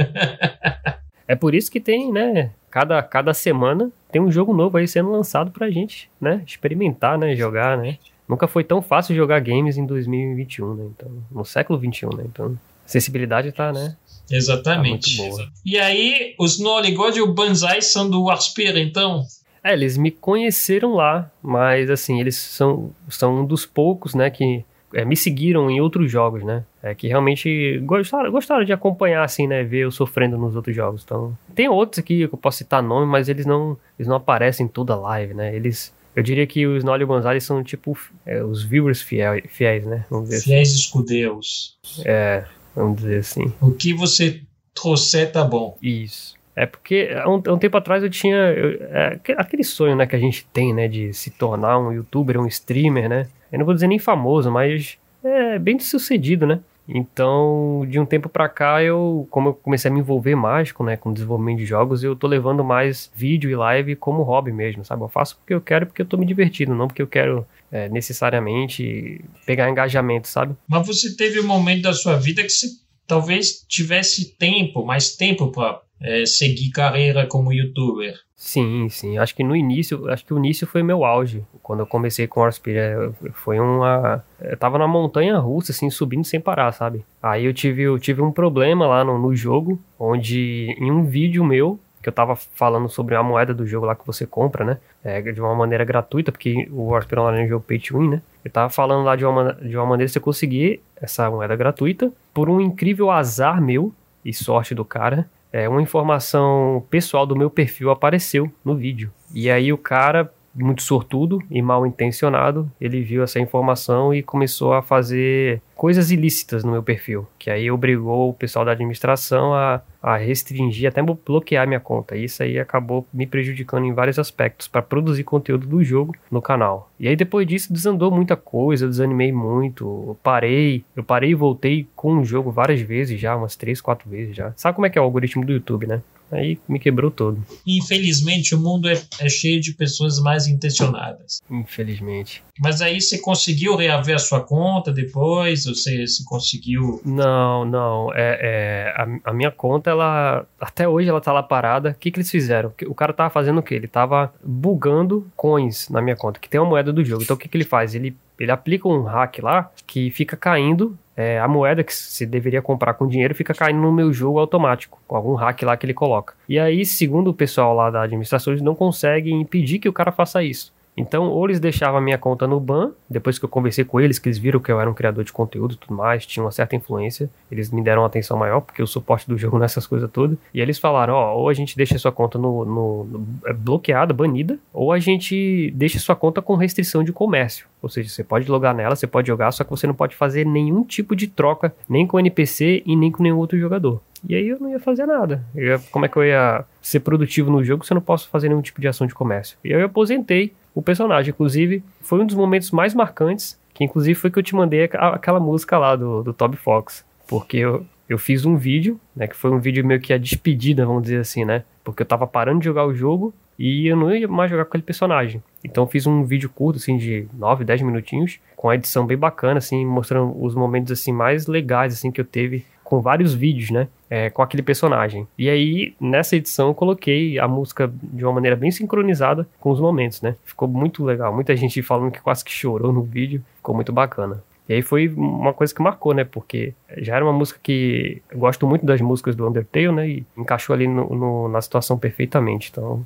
[1.27, 2.51] é por isso que tem, né?
[2.71, 6.41] Cada, cada semana tem um jogo novo aí sendo lançado pra gente, né?
[6.47, 7.35] Experimentar, né?
[7.35, 7.97] Jogar, né?
[8.27, 10.85] Nunca foi tão fácil jogar games em 2021, né?
[10.95, 12.23] Então, no século 21, né?
[12.25, 13.97] Então, acessibilidade tá, né?
[14.31, 15.17] Exatamente.
[15.17, 15.49] Tá muito boa.
[15.65, 19.23] E aí, os Noligod e o Banzai são do Aspir, então?
[19.63, 24.63] É, eles me conheceram lá, mas assim, eles são, são um dos poucos, né, que
[24.93, 26.63] é, me seguiram em outros jogos, né?
[26.81, 29.63] É, que realmente gostaram, gostaram de acompanhar, assim, né?
[29.63, 31.03] Ver eu sofrendo nos outros jogos.
[31.03, 34.65] Então, tem outros aqui que eu posso citar nome, mas eles não, eles não aparecem
[34.65, 35.55] em toda live, né?
[35.55, 40.05] Eles, eu diria que os Nolly Gonzalez são tipo é, os viewers fiel, fiéis, né?
[40.09, 40.79] Vamos dizer fiéis assim.
[40.79, 41.77] escudeus.
[42.05, 43.53] É, vamos dizer assim.
[43.61, 44.41] O que você
[44.73, 45.77] trouxer tá bom.
[45.81, 46.37] Isso.
[46.55, 50.15] É porque há um, um, tempo atrás eu tinha eu, é, aquele sonho né, que
[50.15, 50.87] a gente tem, né?
[50.87, 53.27] De se tornar um youtuber, um streamer, né?
[53.51, 56.59] Eu não vou dizer nem famoso, mas é bem sucedido, né?
[56.91, 60.83] Então, de um tempo para cá, eu, como eu comecei a me envolver mais com,
[60.83, 64.51] né, com o desenvolvimento de jogos, eu tô levando mais vídeo e live como hobby
[64.51, 65.03] mesmo, sabe?
[65.03, 67.87] Eu faço porque eu quero, porque eu tô me divertindo, não porque eu quero é,
[67.89, 70.55] necessariamente pegar engajamento, sabe?
[70.67, 72.67] Mas você teve um momento da sua vida que você
[73.09, 78.17] talvez tivesse tempo, mais tempo para é, seguir carreira como youtuber.
[78.35, 79.17] Sim, sim.
[79.17, 81.43] Acho que no início, acho que o início foi meu auge.
[81.61, 84.23] Quando eu comecei com Orspira, foi uma.
[84.39, 87.03] Eu tava na montanha russa, assim, subindo sem parar, sabe?
[87.21, 91.43] Aí eu tive, eu tive um problema lá no, no jogo, onde em um vídeo
[91.43, 94.77] meu, que eu tava falando sobre a moeda do jogo lá que você compra, né?
[95.03, 98.09] É, de uma maneira gratuita, porque o Warspire Online é um jogo pay to win,
[98.09, 98.21] né?
[98.43, 102.11] Eu tava falando lá de uma, de uma maneira que você conseguir essa moeda gratuita.
[102.39, 107.49] Por um incrível azar meu, e sorte do cara, é, uma informação pessoal do meu
[107.49, 109.11] perfil apareceu no vídeo.
[109.33, 114.73] E aí o cara muito sortudo e mal intencionado, ele viu essa informação e começou
[114.73, 119.81] a fazer coisas ilícitas no meu perfil, que aí obrigou o pessoal da administração a,
[120.03, 122.17] a restringir, até bloquear minha conta.
[122.17, 126.91] Isso aí acabou me prejudicando em vários aspectos para produzir conteúdo do jogo no canal.
[126.99, 131.35] E aí depois disso desandou muita coisa, eu desanimei muito, eu parei, eu parei e
[131.35, 134.51] voltei com o jogo várias vezes já, umas três, quatro vezes já.
[134.57, 136.01] Sabe como é que é o algoritmo do YouTube, né?
[136.31, 137.43] Aí me quebrou todo.
[137.65, 141.41] Infelizmente, o mundo é, é, cheio de pessoas mais intencionadas.
[141.49, 142.43] Infelizmente.
[142.59, 145.65] Mas aí você conseguiu reaver a sua conta depois?
[145.65, 147.01] Você, você conseguiu.
[147.05, 148.13] Não, não.
[148.13, 150.45] É, é a, a, minha conta, ela.
[150.59, 151.91] Até hoje ela tá lá parada.
[151.91, 152.73] O que, que eles fizeram?
[152.85, 153.75] O cara tava fazendo o quê?
[153.75, 157.23] Ele tava bugando coins na minha conta, que tem uma moeda do jogo.
[157.23, 157.95] Então o que, que ele faz?
[157.95, 162.61] Ele ele aplica um hack lá que fica caindo é, a moeda que se deveria
[162.61, 165.93] comprar com dinheiro fica caindo no meu jogo automático, com algum hack lá que ele
[165.93, 166.33] coloca.
[166.47, 170.13] E aí, segundo o pessoal lá da administração, eles não conseguem impedir que o cara
[170.13, 170.73] faça isso.
[170.99, 174.19] Então, ou eles deixavam a minha conta no ban, depois que eu conversei com eles,
[174.19, 176.51] que eles viram que eu era um criador de conteúdo e tudo mais, tinha uma
[176.51, 180.11] certa influência, eles me deram uma atenção maior, porque o suporte do jogo nessas coisas
[180.11, 180.37] todas.
[180.53, 184.13] E eles falaram: ó, ou a gente deixa sua conta no, no, no, é bloqueada,
[184.13, 187.65] banida, ou a gente deixa sua conta com restrição de comércio.
[187.81, 190.45] Ou seja, você pode logar nela, você pode jogar, só que você não pode fazer
[190.45, 194.01] nenhum tipo de troca, nem com o NPC e nem com nenhum outro jogador.
[194.27, 195.45] E aí eu não ia fazer nada.
[195.55, 198.49] Ia, como é que eu ia ser produtivo no jogo se eu não posso fazer
[198.49, 199.57] nenhum tipo de ação de comércio?
[199.63, 201.31] E aí eu aposentei o personagem.
[201.31, 205.39] Inclusive, foi um dos momentos mais marcantes, que inclusive foi que eu te mandei aquela
[205.39, 207.05] música lá do, do Toby Fox.
[207.27, 210.85] Porque eu, eu fiz um vídeo, né, que foi um vídeo meio que a despedida,
[210.85, 211.63] vamos dizer assim, né?
[211.83, 214.69] Porque eu tava parando de jogar o jogo e eu não ia mais jogar com
[214.69, 215.43] aquele personagem.
[215.63, 219.17] Então eu fiz um vídeo curto, assim, de 9, 10 minutinhos, com a edição bem
[219.17, 223.69] bacana, assim, mostrando os momentos, assim, mais legais, assim, que eu teve com vários vídeos,
[223.69, 223.87] né?
[224.09, 225.27] É, com aquele personagem.
[225.37, 229.79] E aí, nessa edição, eu coloquei a música de uma maneira bem sincronizada com os
[229.79, 230.35] momentos, né?
[230.43, 231.31] Ficou muito legal.
[231.31, 233.43] Muita gente falando que quase que chorou no vídeo.
[233.57, 234.43] Ficou muito bacana.
[234.67, 236.23] E aí foi uma coisa que marcou, né?
[236.23, 240.09] Porque já era uma música que eu gosto muito das músicas do Undertale, né?
[240.09, 242.69] E encaixou ali no, no, na situação perfeitamente.
[242.71, 243.05] Então.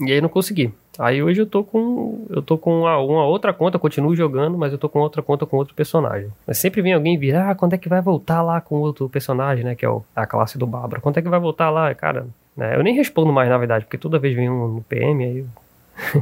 [0.00, 0.72] E aí não consegui.
[0.98, 2.26] Aí hoje eu tô com.
[2.28, 5.46] Eu tô com uma, uma, outra conta, continuo jogando, mas eu tô com outra conta
[5.46, 6.28] com outro personagem.
[6.46, 9.64] Mas sempre vem alguém vir, ah, quando é que vai voltar lá com outro personagem,
[9.64, 9.74] né?
[9.74, 11.00] Que é o, a classe do Bárbara.
[11.00, 11.94] Quando é que vai voltar lá?
[11.94, 15.44] Cara, né, eu nem respondo mais, na verdade, porque toda vez vem um PM, aí.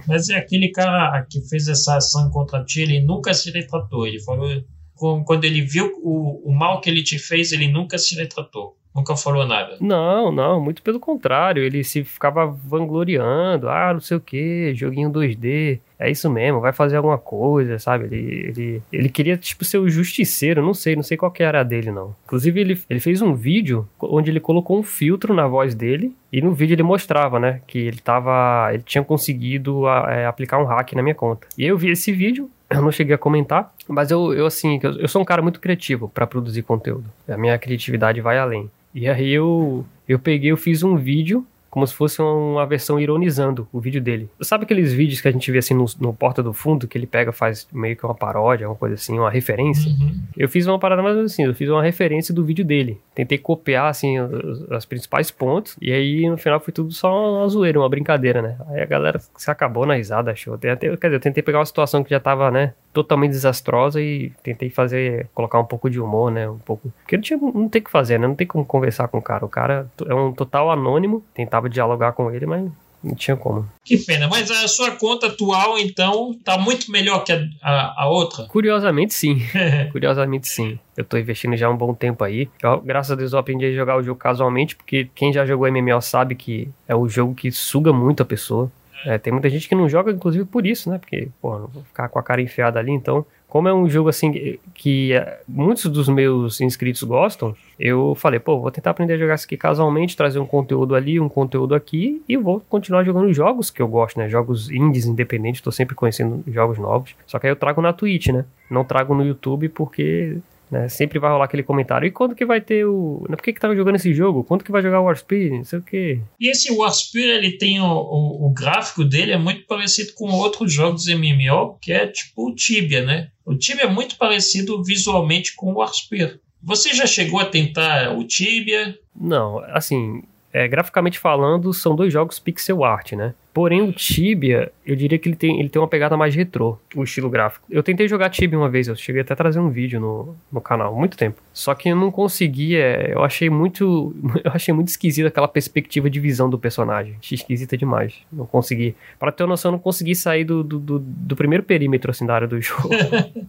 [0.06, 4.06] mas é aquele cara que fez essa ação contra ti, ele nunca se retratou.
[4.06, 4.62] Ele falou.
[4.96, 8.76] Quando ele viu o, o mal que ele te fez, ele nunca se retratou.
[8.96, 9.76] Nunca falou nada.
[9.78, 11.62] Não, não, muito pelo contrário.
[11.62, 13.68] Ele se ficava vangloriando.
[13.68, 15.80] Ah, não sei o que, joguinho 2D.
[15.98, 18.06] É isso mesmo, vai fazer alguma coisa, sabe?
[18.06, 20.62] Ele, ele, ele queria, tipo, ser o justiceiro.
[20.62, 22.16] Não sei, não sei qual que era a dele, não.
[22.24, 26.14] Inclusive, ele, ele fez um vídeo onde ele colocou um filtro na voz dele.
[26.32, 27.60] E no vídeo ele mostrava, né?
[27.66, 28.70] Que ele tava.
[28.72, 31.46] Ele tinha conseguido a, é, aplicar um hack na minha conta.
[31.56, 34.92] E eu vi esse vídeo, eu não cheguei a comentar, mas eu, eu assim, eu,
[34.98, 37.04] eu sou um cara muito criativo para produzir conteúdo.
[37.28, 38.70] A minha criatividade vai além.
[38.94, 43.68] E aí eu, eu peguei, eu fiz um vídeo como se fosse uma versão ironizando
[43.70, 44.30] o vídeo dele.
[44.40, 47.06] Sabe aqueles vídeos que a gente vê assim no, no Porta do Fundo, que ele
[47.06, 49.90] pega faz meio que uma paródia, uma coisa assim, uma referência?
[49.90, 50.22] Uhum.
[50.34, 52.98] Eu fiz uma parada mais assim, eu fiz uma referência do vídeo dele.
[53.14, 57.46] Tentei copiar, assim, os, os principais pontos, e aí no final foi tudo só uma
[57.46, 58.56] zoeira, uma brincadeira, né?
[58.68, 60.54] Aí a galera se acabou na risada, achou.
[60.54, 64.32] Até, quer dizer, eu tentei pegar uma situação que já tava, né, totalmente desastrosa e
[64.42, 66.48] tentei fazer, colocar um pouco de humor, né?
[66.48, 66.90] Um pouco.
[67.02, 68.26] Porque não, tinha, não tem o que fazer, né?
[68.26, 69.44] Não tem como conversar com o cara.
[69.44, 72.70] O cara é um total anônimo, tentava dialogar com ele, mas
[73.02, 73.68] não tinha como.
[73.84, 78.08] Que pena, mas a sua conta atual, então, tá muito melhor que a, a, a
[78.08, 78.46] outra?
[78.46, 79.40] Curiosamente, sim.
[79.92, 80.78] Curiosamente, sim.
[80.96, 82.48] Eu tô investindo já há um bom tempo aí.
[82.62, 85.70] Eu, graças a Deus eu aprendi a jogar o jogo casualmente, porque quem já jogou
[85.70, 88.70] MMO sabe que é o jogo que suga muito a pessoa.
[89.04, 90.98] É, tem muita gente que não joga, inclusive, por isso, né?
[90.98, 92.90] Porque, pô, não vou ficar com a cara enfiada ali.
[92.90, 98.14] Então, como é um jogo assim que, que é, muitos dos meus inscritos gostam, eu
[98.14, 101.28] falei, pô, vou tentar aprender a jogar isso aqui casualmente, trazer um conteúdo ali, um
[101.28, 104.28] conteúdo aqui, e vou continuar jogando jogos que eu gosto, né?
[104.28, 107.14] Jogos indies independentes, tô sempre conhecendo jogos novos.
[107.26, 108.44] Só que aí eu trago na Twitch, né?
[108.70, 110.38] Não trago no YouTube porque
[110.70, 110.88] né?
[110.88, 112.06] Sempre vai rolar aquele comentário.
[112.06, 113.24] E quando que vai ter o.
[113.26, 114.42] Por que, que tava jogando esse jogo?
[114.42, 115.50] Quando que vai jogar o Warspeed?
[115.50, 116.20] Não sei o quê.
[116.40, 120.72] E esse Warspeed, ele tem o, o, o, gráfico dele é muito parecido com outros
[120.72, 123.28] jogos MMO, que é tipo o Tibia, né?
[123.44, 126.40] O Tibia é muito parecido visualmente com o Warspeed.
[126.62, 128.98] Você já chegou a tentar o Tibia?
[129.14, 133.34] Não, assim, é, graficamente falando, são dois jogos pixel art, né?
[133.56, 137.02] Porém, o Tibia, eu diria que ele tem, ele tem uma pegada mais retrô, o
[137.02, 137.64] estilo gráfico.
[137.70, 140.60] Eu tentei jogar Tibia uma vez, eu cheguei até a trazer um vídeo no, no
[140.60, 141.40] canal, muito tempo.
[141.54, 144.14] Só que eu não conseguia, eu achei muito,
[144.44, 147.16] eu achei muito esquisita aquela perspectiva de visão do personagem.
[147.18, 148.16] Achei esquisita demais.
[148.30, 148.94] Não consegui.
[149.18, 152.26] Para ter uma noção, eu não consegui sair do, do, do, do primeiro perímetro assim
[152.26, 152.90] da área do jogo.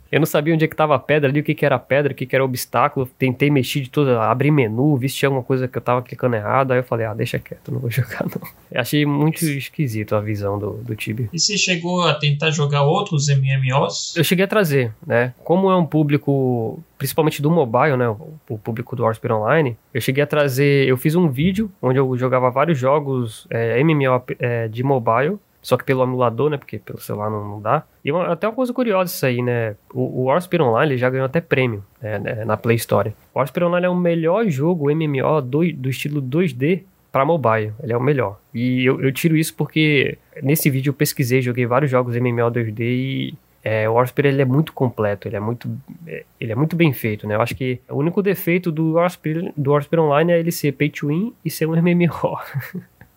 [0.10, 2.14] eu não sabia onde é que tava a pedra ali, o que que era pedra,
[2.14, 3.10] o que que era obstáculo.
[3.20, 6.38] Tentei mexer de tudo, abrir menu, ver se tinha alguma coisa que eu tava clicando
[6.38, 6.72] errado.
[6.72, 8.48] Aí eu falei, ah, deixa quieto, não vou jogar não.
[8.72, 11.30] Eu achei muito esquisito esquisito a visão do, do Tibia.
[11.34, 14.16] E você chegou a tentar jogar outros MMOs?
[14.16, 15.34] Eu cheguei a trazer, né?
[15.44, 18.08] Como é um público, principalmente do mobile, né?
[18.50, 20.88] O público do Warspire Online, eu cheguei a trazer.
[20.88, 25.76] Eu fiz um vídeo onde eu jogava vários jogos é, MMO é, de mobile só
[25.76, 26.56] que pelo emulador, né?
[26.56, 27.84] Porque pelo celular não, não dá.
[28.06, 29.76] E uma, até uma coisa curiosa isso aí, né?
[29.94, 33.14] O, o Warspire Online já ganhou até prêmio né, na Play Store.
[33.34, 37.74] O Warspire Online é o melhor jogo MMO do, do estilo 2D para mobile.
[37.82, 38.40] Ele é o melhor.
[38.54, 42.80] E eu, eu, tiro isso porque nesse vídeo eu pesquisei, joguei vários jogos MMO 2D
[42.80, 45.70] e é, o Warspire ele é muito completo, ele é muito,
[46.06, 47.36] é, ele é muito bem feito, né?
[47.36, 50.90] Eu acho que o único defeito do Warspire, do Warspire Online é ele ser pay
[50.90, 52.38] to win e ser um MMO.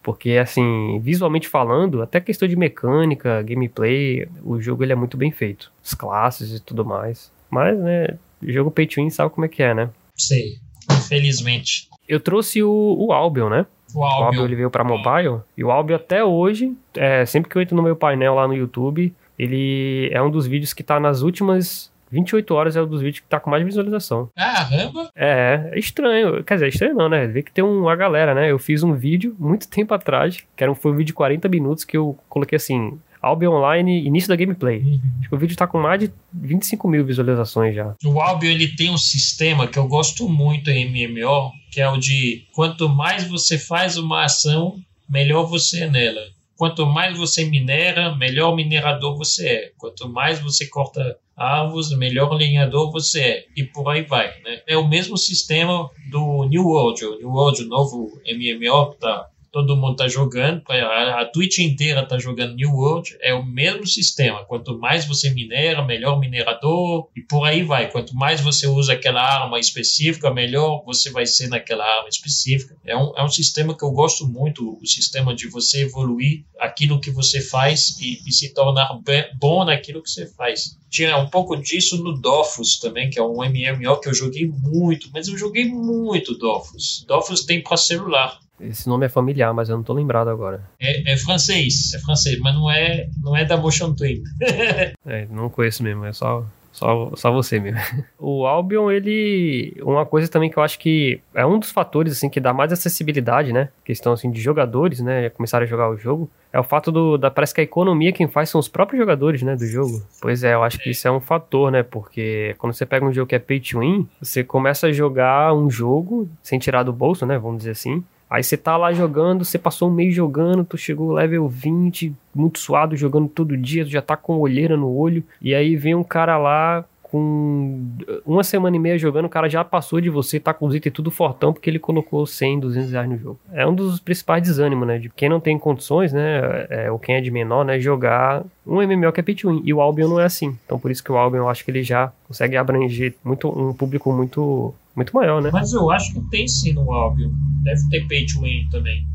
[0.02, 5.30] porque assim, visualmente falando, até questão de mecânica, gameplay, o jogo ele é muito bem
[5.30, 5.70] feito.
[5.84, 7.30] As classes e tudo mais.
[7.48, 9.90] Mas, né, jogo pay to win sabe como é que é, né?
[10.16, 10.58] Sei,
[10.90, 11.88] infelizmente.
[12.08, 13.66] Eu trouxe o, o Albion, né?
[13.94, 14.20] O Albion.
[14.20, 15.40] O Albion ele veio para mobile.
[15.56, 18.54] E o Albion até hoje, é, sempre que eu entro no meu painel lá no
[18.54, 23.00] YouTube, ele é um dos vídeos que tá nas últimas 28 horas é um dos
[23.00, 24.28] vídeos que tá com mais visualização.
[24.34, 25.10] Caramba!
[25.14, 26.42] É, é estranho.
[26.42, 27.26] Quer dizer, é estranho não, né?
[27.26, 28.50] Vê que tem uma galera, né?
[28.50, 31.48] Eu fiz um vídeo muito tempo atrás, que era um, foi um vídeo de 40
[31.48, 34.80] minutos que eu coloquei assim, Albion Online, início da gameplay.
[34.80, 35.00] Uhum.
[35.20, 37.94] Acho que o vídeo tá com mais de 25 mil visualizações já.
[38.04, 41.96] O Albion ele tem um sistema que eu gosto muito em MMO, que é o
[41.96, 44.76] de quanto mais você faz uma ação,
[45.08, 46.22] melhor você é nela.
[46.56, 49.72] Quanto mais você minera, melhor minerador você é.
[49.78, 53.44] Quanto mais você corta árvores, melhor linhador você é.
[53.56, 54.26] E por aí vai.
[54.42, 54.60] Né?
[54.66, 57.02] É o mesmo sistema do New World.
[57.06, 62.02] O New World, o novo MMO, tá todo mundo está jogando, a, a Twitch inteira
[62.02, 64.44] está jogando New World, é o mesmo sistema.
[64.44, 67.90] Quanto mais você minera, melhor minerador, e por aí vai.
[67.90, 72.76] Quanto mais você usa aquela arma específica, melhor você vai ser naquela arma específica.
[72.84, 77.00] É um, é um sistema que eu gosto muito, o sistema de você evoluir aquilo
[77.00, 81.30] que você faz e, e se tornar bem, bom naquilo que você faz tinha um
[81.30, 85.38] pouco disso no Dofus também, que é um MMO que eu joguei muito, mas eu
[85.38, 87.04] joguei muito Dofus.
[87.06, 88.40] Dofus tem para celular.
[88.60, 90.62] Esse nome é familiar, mas eu não tô lembrado agora.
[90.80, 94.22] É, é francês, é francês, mas não é, não é da Motion Twin.
[95.06, 97.80] é, não conheço mesmo, é só só, só você mesmo.
[98.18, 99.74] O Albion, ele.
[99.82, 102.72] Uma coisa também que eu acho que é um dos fatores assim, que dá mais
[102.72, 103.70] acessibilidade, né?
[103.84, 105.30] Questão assim, de jogadores, né?
[105.30, 106.30] Começarem a jogar o jogo.
[106.52, 107.16] É o fato do.
[107.16, 109.56] Da, parece que a economia quem faz são os próprios jogadores, né?
[109.56, 110.02] Do jogo.
[110.20, 111.82] Pois é, eu acho que isso é um fator, né?
[111.82, 115.54] Porque quando você pega um jogo que é pay to win, você começa a jogar
[115.54, 117.38] um jogo sem tirar do bolso, né?
[117.38, 118.04] Vamos dizer assim.
[118.30, 122.60] Aí você tá lá jogando, você passou um mês jogando, tu chegou level 20, muito
[122.60, 126.04] suado, jogando todo dia, tu já tá com olheira no olho, e aí vem um
[126.04, 127.84] cara lá com
[128.24, 130.92] uma semana e meia jogando, o cara já passou de você, tá com os itens
[130.92, 133.40] tudo fortão, porque ele colocou 100, 200 reais no jogo.
[133.52, 134.98] É um dos principais desânimos, né?
[134.98, 136.66] De quem não tem condições, né?
[136.70, 137.80] É, ou quem é de menor, né?
[137.80, 139.60] Jogar um MMO que é pay win.
[139.64, 140.56] E o Albion não é assim.
[140.64, 143.74] Então por isso que o Albion, eu acho que ele já consegue abranger muito, um
[143.74, 145.50] público muito muito maior, né?
[145.52, 147.30] Mas eu acho que tem sim no Albion.
[147.62, 149.06] Deve ter pay to win também.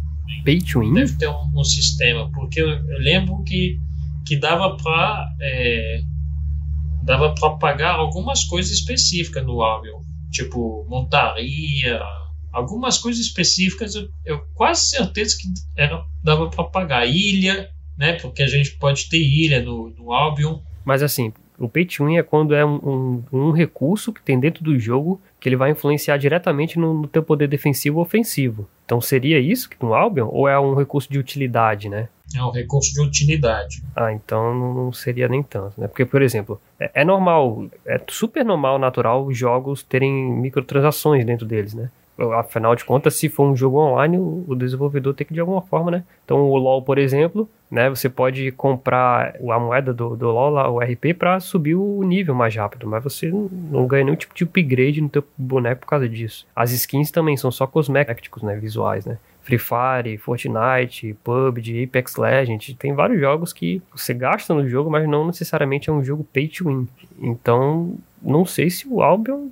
[0.44, 0.94] Pay to win?
[0.94, 3.80] Deve ter um, um sistema, porque eu, eu, lembro que,
[4.26, 6.02] que dava para é,
[7.04, 12.02] dava para pagar algumas coisas específicas no Albion, tipo montaria,
[12.52, 13.96] algumas coisas específicas.
[13.96, 18.14] Eu, eu quase certeza que era dava para pagar ilha, né?
[18.14, 20.60] Porque a gente pode ter ilha no, no Albion.
[20.84, 24.40] Mas assim, o pay to win é quando é um, um, um, recurso que tem
[24.40, 28.68] dentro do jogo que ele vai influenciar diretamente no, no teu poder defensivo ou ofensivo.
[28.86, 30.28] Então seria isso que no Albion?
[30.32, 32.10] Ou é um recurso de utilidade, né?
[32.36, 33.84] É um recurso de utilidade.
[33.96, 35.88] Ah, então não seria nem tanto, né?
[35.88, 41.46] Porque, por exemplo, é, é normal, é super normal, natural, os jogos terem microtransações dentro
[41.46, 41.90] deles, né?
[42.38, 45.92] Afinal de contas, se for um jogo online, o desenvolvedor tem que de alguma forma,
[45.92, 46.04] né?
[46.24, 47.90] Então o LoL, por exemplo, né?
[47.90, 52.34] Você pode comprar a moeda do, do LoL, lá, o RP, para subir o nível
[52.34, 56.08] mais rápido, mas você não ganha nenhum tipo de upgrade no teu boneco por causa
[56.08, 56.48] disso.
[56.56, 58.56] As skins também são só cosméticos, né?
[58.56, 59.18] Visuais, né?
[59.42, 65.08] Free Fire, Fortnite, PUBG, Apex Legends, tem vários jogos que você gasta no jogo, mas
[65.08, 66.88] não necessariamente é um jogo pay to win.
[67.20, 69.50] Então, não sei se o Albion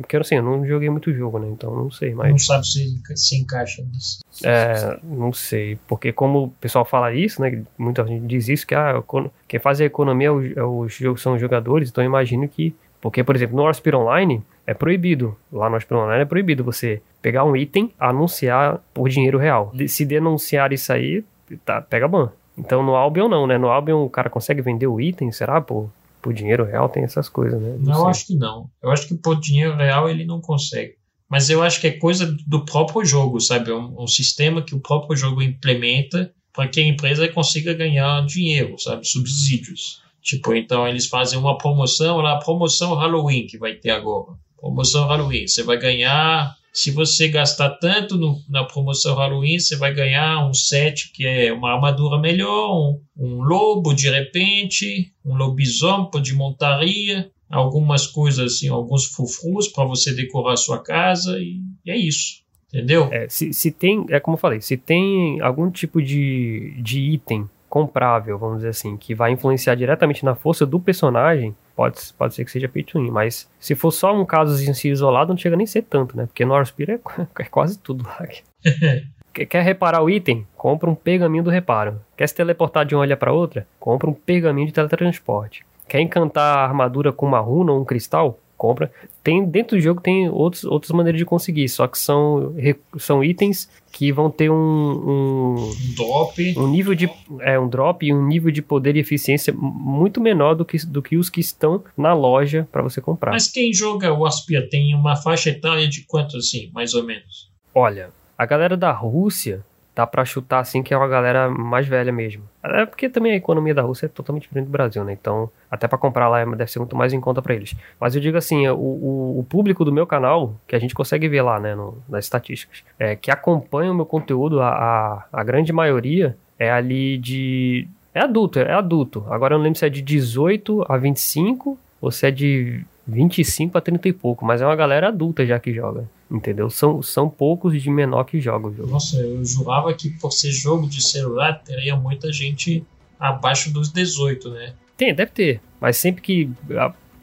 [0.00, 1.48] porque assim, eu não joguei muito jogo, né?
[1.50, 2.44] Então não sei, Não mas.
[2.44, 4.20] sabe se se encaixa nisso.
[4.44, 5.78] É, não sei.
[5.88, 7.62] Porque como o pessoal fala isso, né?
[7.78, 9.02] Muita gente diz isso, que ah,
[9.48, 12.74] quem faz a economia é é os jogos são os jogadores, então eu imagino que.
[13.00, 15.36] Porque, por exemplo, no Warspire Online é proibido.
[15.52, 19.72] Lá no Warspire Online é proibido você pegar um item, anunciar por dinheiro real.
[19.88, 21.24] Se denunciar isso aí,
[21.64, 22.30] tá, pega ban.
[22.56, 23.58] Então no Albion não, né?
[23.58, 25.60] No Albion o cara consegue vender o item, será?
[25.60, 25.90] Por,
[26.22, 27.76] por dinheiro real tem essas coisas, né?
[27.80, 28.70] Não, eu acho que não.
[28.80, 30.94] Eu acho que por dinheiro real ele não consegue.
[31.28, 33.70] Mas eu acho que é coisa do próprio jogo, sabe?
[33.70, 38.24] É um, um sistema que o próprio jogo implementa para que a empresa consiga ganhar
[38.26, 39.06] dinheiro, sabe?
[39.06, 40.00] Subsídios.
[40.20, 44.36] Tipo, então eles fazem uma promoção, lá, promoção Halloween que vai ter agora.
[44.62, 45.46] Promoção Halloween.
[45.48, 46.54] Você vai ganhar.
[46.72, 51.52] Se você gastar tanto no- na promoção Halloween, você vai ganhar um set que é
[51.52, 58.68] uma armadura melhor, um, um lobo de repente, um lobisomem de montaria, algumas coisas assim,
[58.68, 62.40] alguns frufrus para você decorar a sua casa e, e é isso.
[62.72, 63.08] Entendeu?
[63.12, 67.46] É, se, se tem, é como eu falei, se tem algum tipo de, de item
[67.72, 72.44] comprável, vamos dizer assim, que vai influenciar diretamente na força do personagem, pode, pode ser
[72.44, 75.38] que seja pay to win, mas se for só um caso em si isolado, não
[75.38, 76.26] chega nem a ser tanto, né?
[76.26, 77.00] Porque no Warspire é,
[77.40, 78.18] é quase tudo lá.
[79.32, 80.46] Quer- Quer reparar o item?
[80.54, 81.98] Compra um pergaminho do reparo.
[82.14, 83.66] Quer se teleportar de uma ilha para outra?
[83.80, 85.64] Compra um pergaminho de teletransporte.
[85.88, 88.38] Quer encantar a armadura com uma runa ou um cristal?
[88.62, 88.92] Compra.
[89.24, 92.54] Tem dentro do jogo tem outros, outras maneiras de conseguir, só que são,
[92.96, 96.54] são itens que vão ter um, um, drop.
[96.56, 97.10] um nível de
[97.40, 101.02] é, um drop e um nível de poder e eficiência muito menor do que, do
[101.02, 103.32] que os que estão na loja para você comprar.
[103.32, 107.50] Mas quem joga o Aspia tem uma faixa etária de quanto assim, mais ou menos?
[107.74, 112.10] Olha, a galera da Rússia dá pra chutar assim que é uma galera mais velha
[112.12, 112.42] mesmo.
[112.62, 115.12] É porque também a economia da Rússia é totalmente diferente do Brasil, né?
[115.12, 117.74] Então, até pra comprar lá é- deve ser muito mais em conta pra eles.
[118.00, 121.28] Mas eu digo assim, o, o, o público do meu canal, que a gente consegue
[121.28, 125.44] ver lá, né, no- nas estatísticas, é, que acompanha o meu conteúdo, a, a, a
[125.44, 127.86] grande maioria é ali de.
[128.14, 129.24] É adulto, é adulto.
[129.30, 133.76] Agora eu não lembro se é de 18 a 25 ou se é de 25
[133.76, 136.04] a 30 e pouco, mas é uma galera adulta já que joga.
[136.32, 136.70] Entendeu?
[136.70, 138.90] São, são poucos de menor que jogam o jogo.
[138.90, 142.82] Nossa, eu jurava que por ser jogo de celular teria muita gente
[143.20, 144.72] abaixo dos 18, né?
[144.96, 145.60] Tem, deve ter.
[145.80, 146.50] Mas sempre que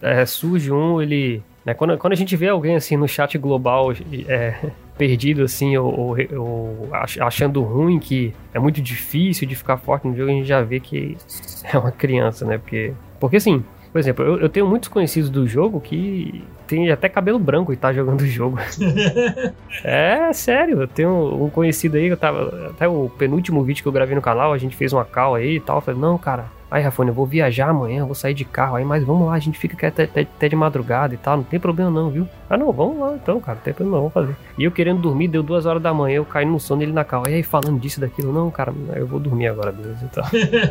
[0.02, 1.42] é, surge um, ele.
[1.66, 3.92] né, quando, quando a gente vê alguém assim no chat global
[4.28, 9.78] é, perdido assim, ou, ou- ou ach- achando ruim que é muito difícil de ficar
[9.78, 11.18] forte no jogo, a gente já vê que
[11.64, 12.58] é uma criança, né?
[12.60, 17.10] Porque, porque assim, por exemplo, eu, eu tenho muitos conhecidos do jogo que tem até
[17.10, 18.60] cabelo branco e tá jogando o jogo.
[19.84, 22.70] É, sério, eu tenho um conhecido aí, eu tava.
[22.72, 25.56] Até o penúltimo vídeo que eu gravei no canal, a gente fez uma call aí
[25.56, 25.78] e tal.
[25.78, 28.76] Eu falei, não, cara, aí, Rafone, eu vou viajar amanhã, eu vou sair de carro
[28.76, 31.38] aí, mas vamos lá, a gente fica aqui até, até, até de madrugada e tal,
[31.38, 32.28] não tem problema não, viu?
[32.50, 34.36] Ah, não, vamos lá então, cara, não tem problema não, vamos fazer.
[34.58, 37.06] E eu querendo dormir, deu duas horas da manhã, eu caí no sono ele na
[37.06, 37.24] cal.
[37.28, 40.04] E aí, falando disso, daquilo, não, cara, eu vou dormir agora, beleza?
[40.04, 40.24] Então.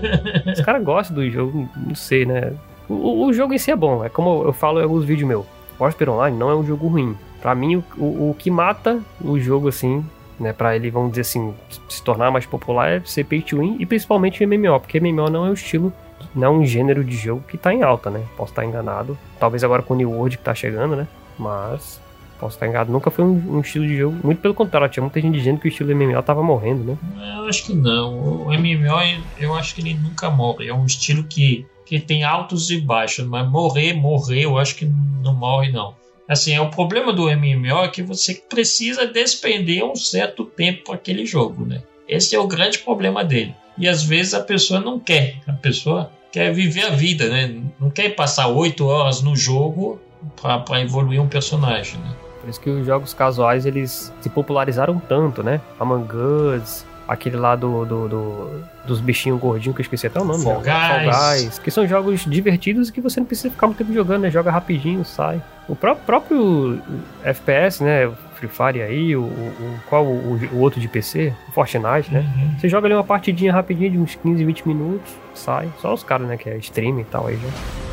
[0.53, 2.53] Os caras gostam do jogo, não sei, né?
[2.89, 5.58] O, o jogo em si é bom, é como eu falo em alguns vídeos meus.
[5.79, 7.17] Warspire Online não é um jogo ruim.
[7.41, 10.05] Pra mim, o, o, o que mata o jogo, assim,
[10.39, 11.55] né, pra ele, vamos dizer assim,
[11.89, 15.31] se tornar mais popular é ser pay to win e principalmente o MMO, porque MMO
[15.31, 15.93] não é um estilo,
[16.35, 18.23] não é um gênero de jogo que tá em alta, né?
[18.37, 19.17] Posso estar enganado.
[19.39, 21.07] Talvez agora com o New World que tá chegando, né?
[21.39, 22.01] Mas
[22.39, 22.93] posso estar enganado.
[22.93, 24.17] Nunca foi um, um estilo de jogo.
[24.23, 26.99] Muito pelo contrário, tinha muita gente dizendo que o estilo MMO tava morrendo, né?
[27.37, 28.47] Eu acho que não.
[28.47, 30.69] O MMO, eu acho que ele nunca morre.
[30.69, 34.85] É um estilo que, que tem altos e baixos, mas morrer, morrer, eu acho que
[34.85, 35.95] não morre, não.
[36.29, 40.97] Assim, é o problema do MMO é que você precisa despender um certo tempo para
[40.97, 41.83] aquele jogo, né?
[42.07, 43.55] Esse é o grande problema dele.
[43.79, 45.37] E às vezes a pessoa não quer.
[45.47, 47.59] A pessoa quer viver a vida, né?
[47.81, 49.99] Não quer passar oito horas no jogo
[50.37, 52.15] para evoluir um personagem, né?
[52.43, 55.63] Por isso que os jogos casuais eles se popularizaram tanto, né?
[55.81, 60.25] Among Us, aquele lá do, do- do- dos bichinhos gordinhos que eu esqueci até o
[60.25, 60.45] nome.
[60.45, 60.71] Fall né?
[60.89, 61.43] Fall Guys.
[61.45, 61.59] Guys.
[61.59, 64.31] Que são jogos divertidos e que você não precisa ficar muito tempo jogando, né?
[64.31, 65.43] Joga rapidinho, sai.
[65.67, 66.81] O pró- próprio
[67.25, 68.11] FPS, né?
[68.35, 71.33] Free Fire aí, o, o- qual o, o outro de PC?
[71.49, 72.21] O Fortnite, né?
[72.37, 72.59] Uhum.
[72.59, 75.69] Você joga ali uma partidinha rapidinho de uns 15, 20 minutos, sai.
[75.81, 76.37] Só os caras, né?
[76.37, 77.88] Que é stream e tal aí já.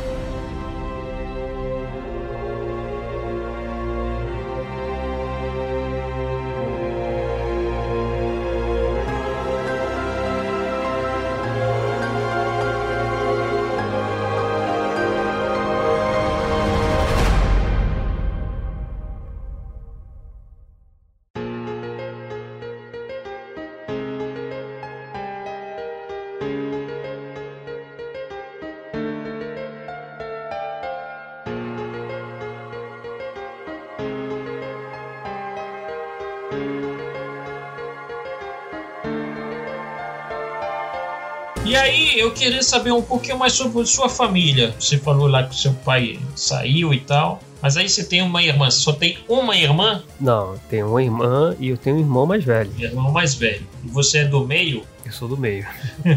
[42.66, 44.76] Saber um pouquinho mais sobre sua família.
[44.80, 47.39] Você falou lá que seu pai saiu e tal.
[47.61, 50.03] Mas aí você tem uma irmã, só tem uma irmã?
[50.20, 52.72] Não, eu tenho uma irmã e eu tenho um irmão mais velho.
[52.78, 53.66] Irmão mais velho.
[53.84, 54.84] E você é do meio?
[55.03, 55.66] Eu sou do meio.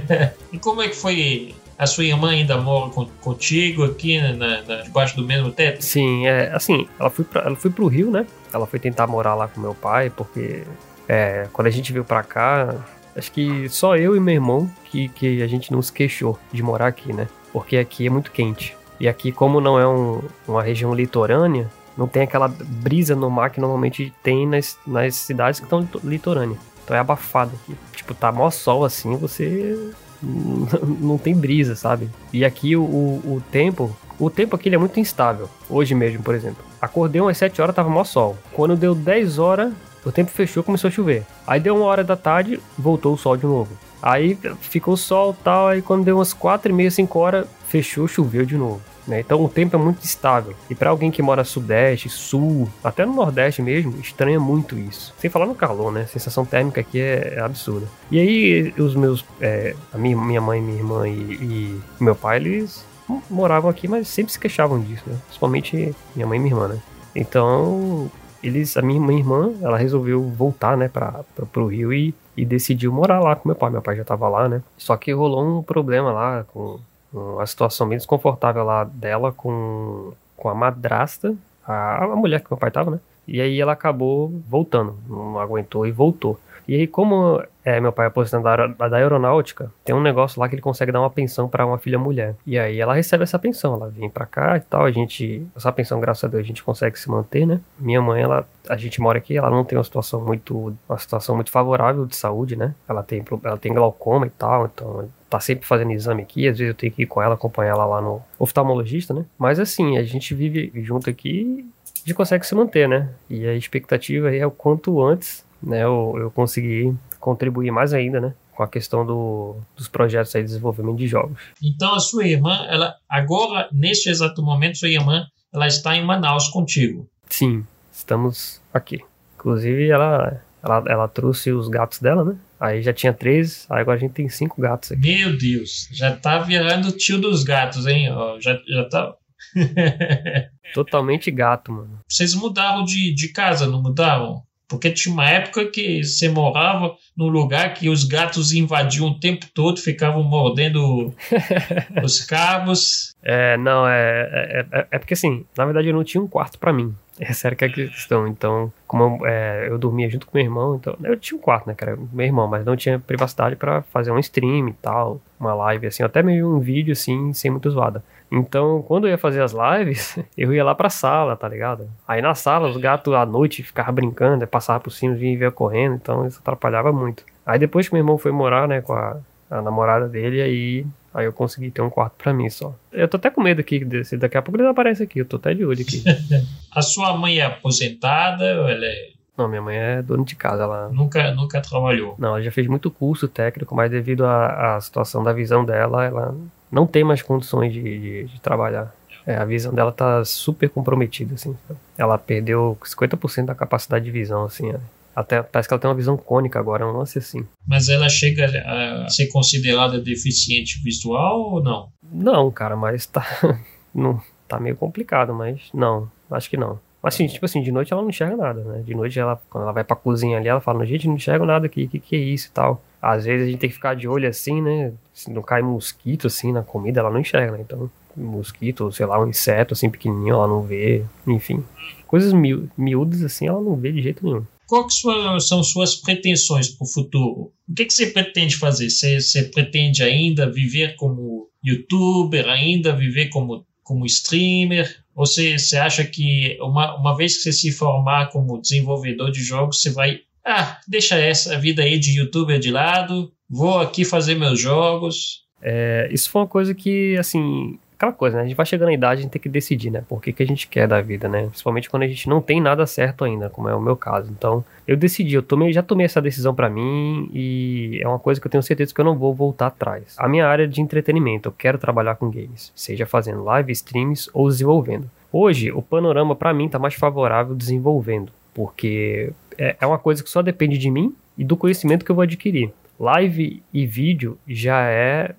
[0.52, 2.90] e como é que foi a sua irmã ainda mora
[3.20, 5.82] contigo aqui na, na, debaixo do mesmo teto?
[5.82, 8.26] Sim, é assim, ela foi, pra, ela foi pro Rio, né?
[8.52, 10.64] Ela foi tentar morar lá com meu pai, porque
[11.08, 12.74] é, quando a gente veio pra cá,
[13.18, 16.62] acho que só eu e meu irmão que, que a gente não se queixou de
[16.62, 17.28] morar aqui, né?
[17.52, 18.76] Porque aqui é muito quente.
[19.00, 23.50] E aqui, como não é um, uma região litorânea, não tem aquela brisa no mar
[23.50, 26.58] que normalmente tem nas, nas cidades que estão litorâneas.
[26.84, 27.76] Então é abafado aqui.
[27.94, 29.76] Tipo, tá mó sol assim, você
[30.22, 32.08] não tem brisa, sabe?
[32.32, 35.48] E aqui o, o, tempo, o tempo aqui é muito instável.
[35.68, 36.64] Hoje mesmo, por exemplo.
[36.80, 38.36] Acordei umas 7 horas, tava mó sol.
[38.52, 39.72] Quando deu 10 horas,
[40.08, 41.22] o tempo fechou, começou a chover.
[41.46, 43.70] Aí deu uma hora da tarde, voltou o sol de novo.
[44.00, 48.46] Aí ficou sol tal, aí quando deu umas 4 e meia, 5 horas, fechou, choveu
[48.46, 48.80] de novo.
[49.06, 49.20] Né?
[49.20, 50.54] Então o tempo é muito estável.
[50.70, 55.14] E para alguém que mora sudeste, sul, até no nordeste mesmo, estranha muito isso.
[55.18, 56.02] Sem falar no calor, né?
[56.02, 57.86] A sensação térmica aqui é, é absurda.
[58.10, 62.36] E aí os meus, é, a minha, minha mãe, minha irmã e, e meu pai,
[62.36, 62.84] eles
[63.30, 65.16] moravam aqui, mas sempre se queixavam disso, né?
[65.26, 66.78] Principalmente minha mãe e minha irmã, né?
[67.16, 68.10] Então
[68.42, 73.20] eles, a minha, irmã, ela resolveu voltar, né, para pro Rio e, e decidiu morar
[73.20, 73.70] lá com meu pai.
[73.70, 74.62] Meu pai já tava lá, né?
[74.76, 76.78] Só que rolou um problema lá com
[77.12, 81.34] uma situação bem desconfortável lá dela com, com a madrasta,
[81.66, 83.00] a, a mulher que meu pai tava, né?
[83.26, 86.38] E aí ela acabou voltando, não aguentou e voltou.
[86.68, 90.48] E aí, como é, meu pai é aposentado da, da aeronáutica, tem um negócio lá
[90.48, 92.34] que ele consegue dar uma pensão para uma filha mulher.
[92.46, 95.72] E aí ela recebe essa pensão, ela vem para cá e tal, a gente, essa
[95.72, 97.60] pensão, graças a Deus, a gente consegue se manter, né?
[97.78, 101.34] Minha mãe, ela, a gente mora aqui, ela não tem uma situação muito, uma situação
[101.34, 102.74] muito favorável de saúde, né?
[102.86, 106.70] Ela tem, ela tem glaucoma e tal, então tá sempre fazendo exame aqui, às vezes
[106.70, 109.24] eu tenho que ir com ela, acompanhar ela lá no oftalmologista, né?
[109.38, 111.66] Mas assim, a gente vive junto aqui
[111.96, 113.10] a gente consegue se manter, né?
[113.28, 118.34] E a expectativa é o quanto antes né, eu, eu consegui contribuir mais ainda, né?
[118.52, 121.38] Com a questão do, dos projetos aí de desenvolvimento de jogos.
[121.62, 126.48] Então a sua irmã, ela agora, neste exato momento, sua irmã, ela está em Manaus
[126.48, 127.08] contigo.
[127.28, 129.00] Sim, estamos aqui.
[129.36, 132.36] Inclusive, ela, ela, ela trouxe os gatos dela, né?
[132.58, 135.00] Aí já tinha três, aí agora a gente tem cinco gatos aqui.
[135.00, 138.08] Meu Deus, já tá virando tio dos gatos, hein?
[138.40, 139.14] Já, já tá.
[140.74, 142.00] Totalmente gato, mano.
[142.08, 144.42] Vocês mudaram de, de casa, não mudaram?
[144.68, 149.46] Porque tinha uma época que você morava num lugar que os gatos invadiam o tempo
[149.54, 151.14] todo, ficavam mordendo
[152.04, 153.16] os cabos.
[153.22, 156.58] É, não, é, é, é, é, porque assim, na verdade eu não tinha um quarto
[156.58, 156.94] para mim.
[157.18, 158.28] Essa era a questão.
[158.28, 161.66] Então, como eu, é, eu, dormia junto com meu irmão, então eu tinha um quarto,
[161.66, 165.20] né, que era meu irmão, mas não tinha privacidade para fazer um stream e tal,
[165.40, 168.04] uma live assim, até meio um vídeo assim, sem muito zoada.
[168.30, 171.88] Então, quando eu ia fazer as lives, eu ia lá pra sala, tá ligado?
[172.06, 175.50] Aí na sala, os gatos à noite ficavam brincando, passavam por cima, vinha e vinha
[175.50, 177.24] correndo, então isso atrapalhava muito.
[177.44, 179.16] Aí depois que meu irmão foi morar, né, com a,
[179.50, 182.74] a namorada dele, aí, aí eu consegui ter um quarto pra mim só.
[182.92, 185.36] Eu tô até com medo aqui, desse, daqui a pouco ele aparece aqui, eu tô
[185.36, 186.04] até de olho aqui.
[186.70, 190.64] a sua mãe é aposentada ou ela é não, minha mãe é dona de casa,
[190.64, 190.88] ela...
[190.88, 192.16] Nunca, nunca trabalhou?
[192.18, 196.34] Não, ela já fez muito curso técnico, mas devido à situação da visão dela, ela
[196.70, 198.94] não tem mais condições de, de, de trabalhar.
[199.26, 201.54] É, a visão dela tá super comprometida, assim.
[201.96, 204.70] Ela perdeu 50% da capacidade de visão, assim.
[204.70, 204.80] É.
[205.14, 207.44] Até parece que ela tem uma visão cônica agora, um lance assim.
[207.66, 211.88] Mas ela chega a ser considerada deficiente visual ou não?
[212.10, 213.26] Não, cara, mas tá.
[213.92, 216.78] não, tá meio complicado, mas não, acho que não.
[217.02, 218.82] Mas assim, tipo assim, de noite ela não enxerga nada, né?
[218.82, 221.66] De noite ela, quando ela vai pra cozinha ali, ela fala, gente, não enxerga nada
[221.66, 222.82] aqui, o que, que é isso e tal.
[223.00, 224.92] Às vezes a gente tem que ficar de olho assim, né?
[225.14, 227.58] Se não cai mosquito assim na comida, ela não enxerga, né?
[227.60, 231.64] Então, mosquito, sei lá, um inseto assim pequenininho, ela não vê, enfim.
[232.06, 232.32] Coisas
[232.76, 234.44] miúdas assim, ela não vê de jeito nenhum.
[234.66, 237.52] Quais são suas pretensões para o futuro?
[237.66, 238.90] O que, que você pretende fazer?
[238.90, 245.02] Você, você pretende ainda viver como youtuber, ainda viver como, como streamer?
[245.14, 249.42] Ou você, você acha que uma, uma vez que você se formar como desenvolvedor de
[249.42, 254.34] jogos, você vai ah, deixa essa vida aí de youtuber de lado, vou aqui fazer
[254.34, 255.44] meus jogos.
[255.60, 258.44] É, isso foi uma coisa que, assim, aquela coisa, né?
[258.44, 260.02] A gente vai chegando na idade, a gente tem que decidir, né?
[260.08, 261.48] Por que, que a gente quer da vida, né?
[261.48, 264.30] Principalmente quando a gente não tem nada certo ainda, como é o meu caso.
[264.30, 268.40] Então, eu decidi, eu tomei, já tomei essa decisão para mim e é uma coisa
[268.40, 270.14] que eu tenho certeza que eu não vou voltar atrás.
[270.16, 274.48] A minha área de entretenimento, eu quero trabalhar com games, seja fazendo live streams ou
[274.48, 275.10] desenvolvendo.
[275.30, 280.30] Hoje, o panorama para mim tá mais favorável desenvolvendo, porque é, é uma coisa que
[280.30, 282.72] só depende de mim e do conhecimento que eu vou adquirir.
[282.98, 285.34] live e vídeo já é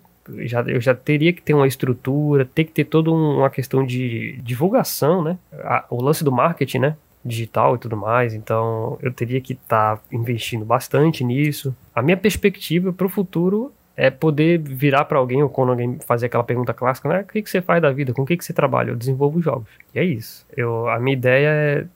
[0.45, 4.39] já, eu já teria que ter uma estrutura, ter que ter toda uma questão de
[4.43, 5.37] divulgação, né?
[5.63, 6.97] A, o lance do marketing, né?
[7.25, 11.75] Digital e tudo mais, então eu teria que estar tá investindo bastante nisso.
[11.93, 16.27] A minha perspectiva para o futuro é poder virar para alguém ou quando alguém fazer
[16.27, 17.19] aquela pergunta clássica, né?
[17.19, 18.13] O que, que você faz da vida?
[18.13, 18.91] Com o que, que você trabalha?
[18.91, 19.67] Eu desenvolvo jogos.
[19.93, 20.45] E é isso.
[20.55, 21.49] Eu, a minha ideia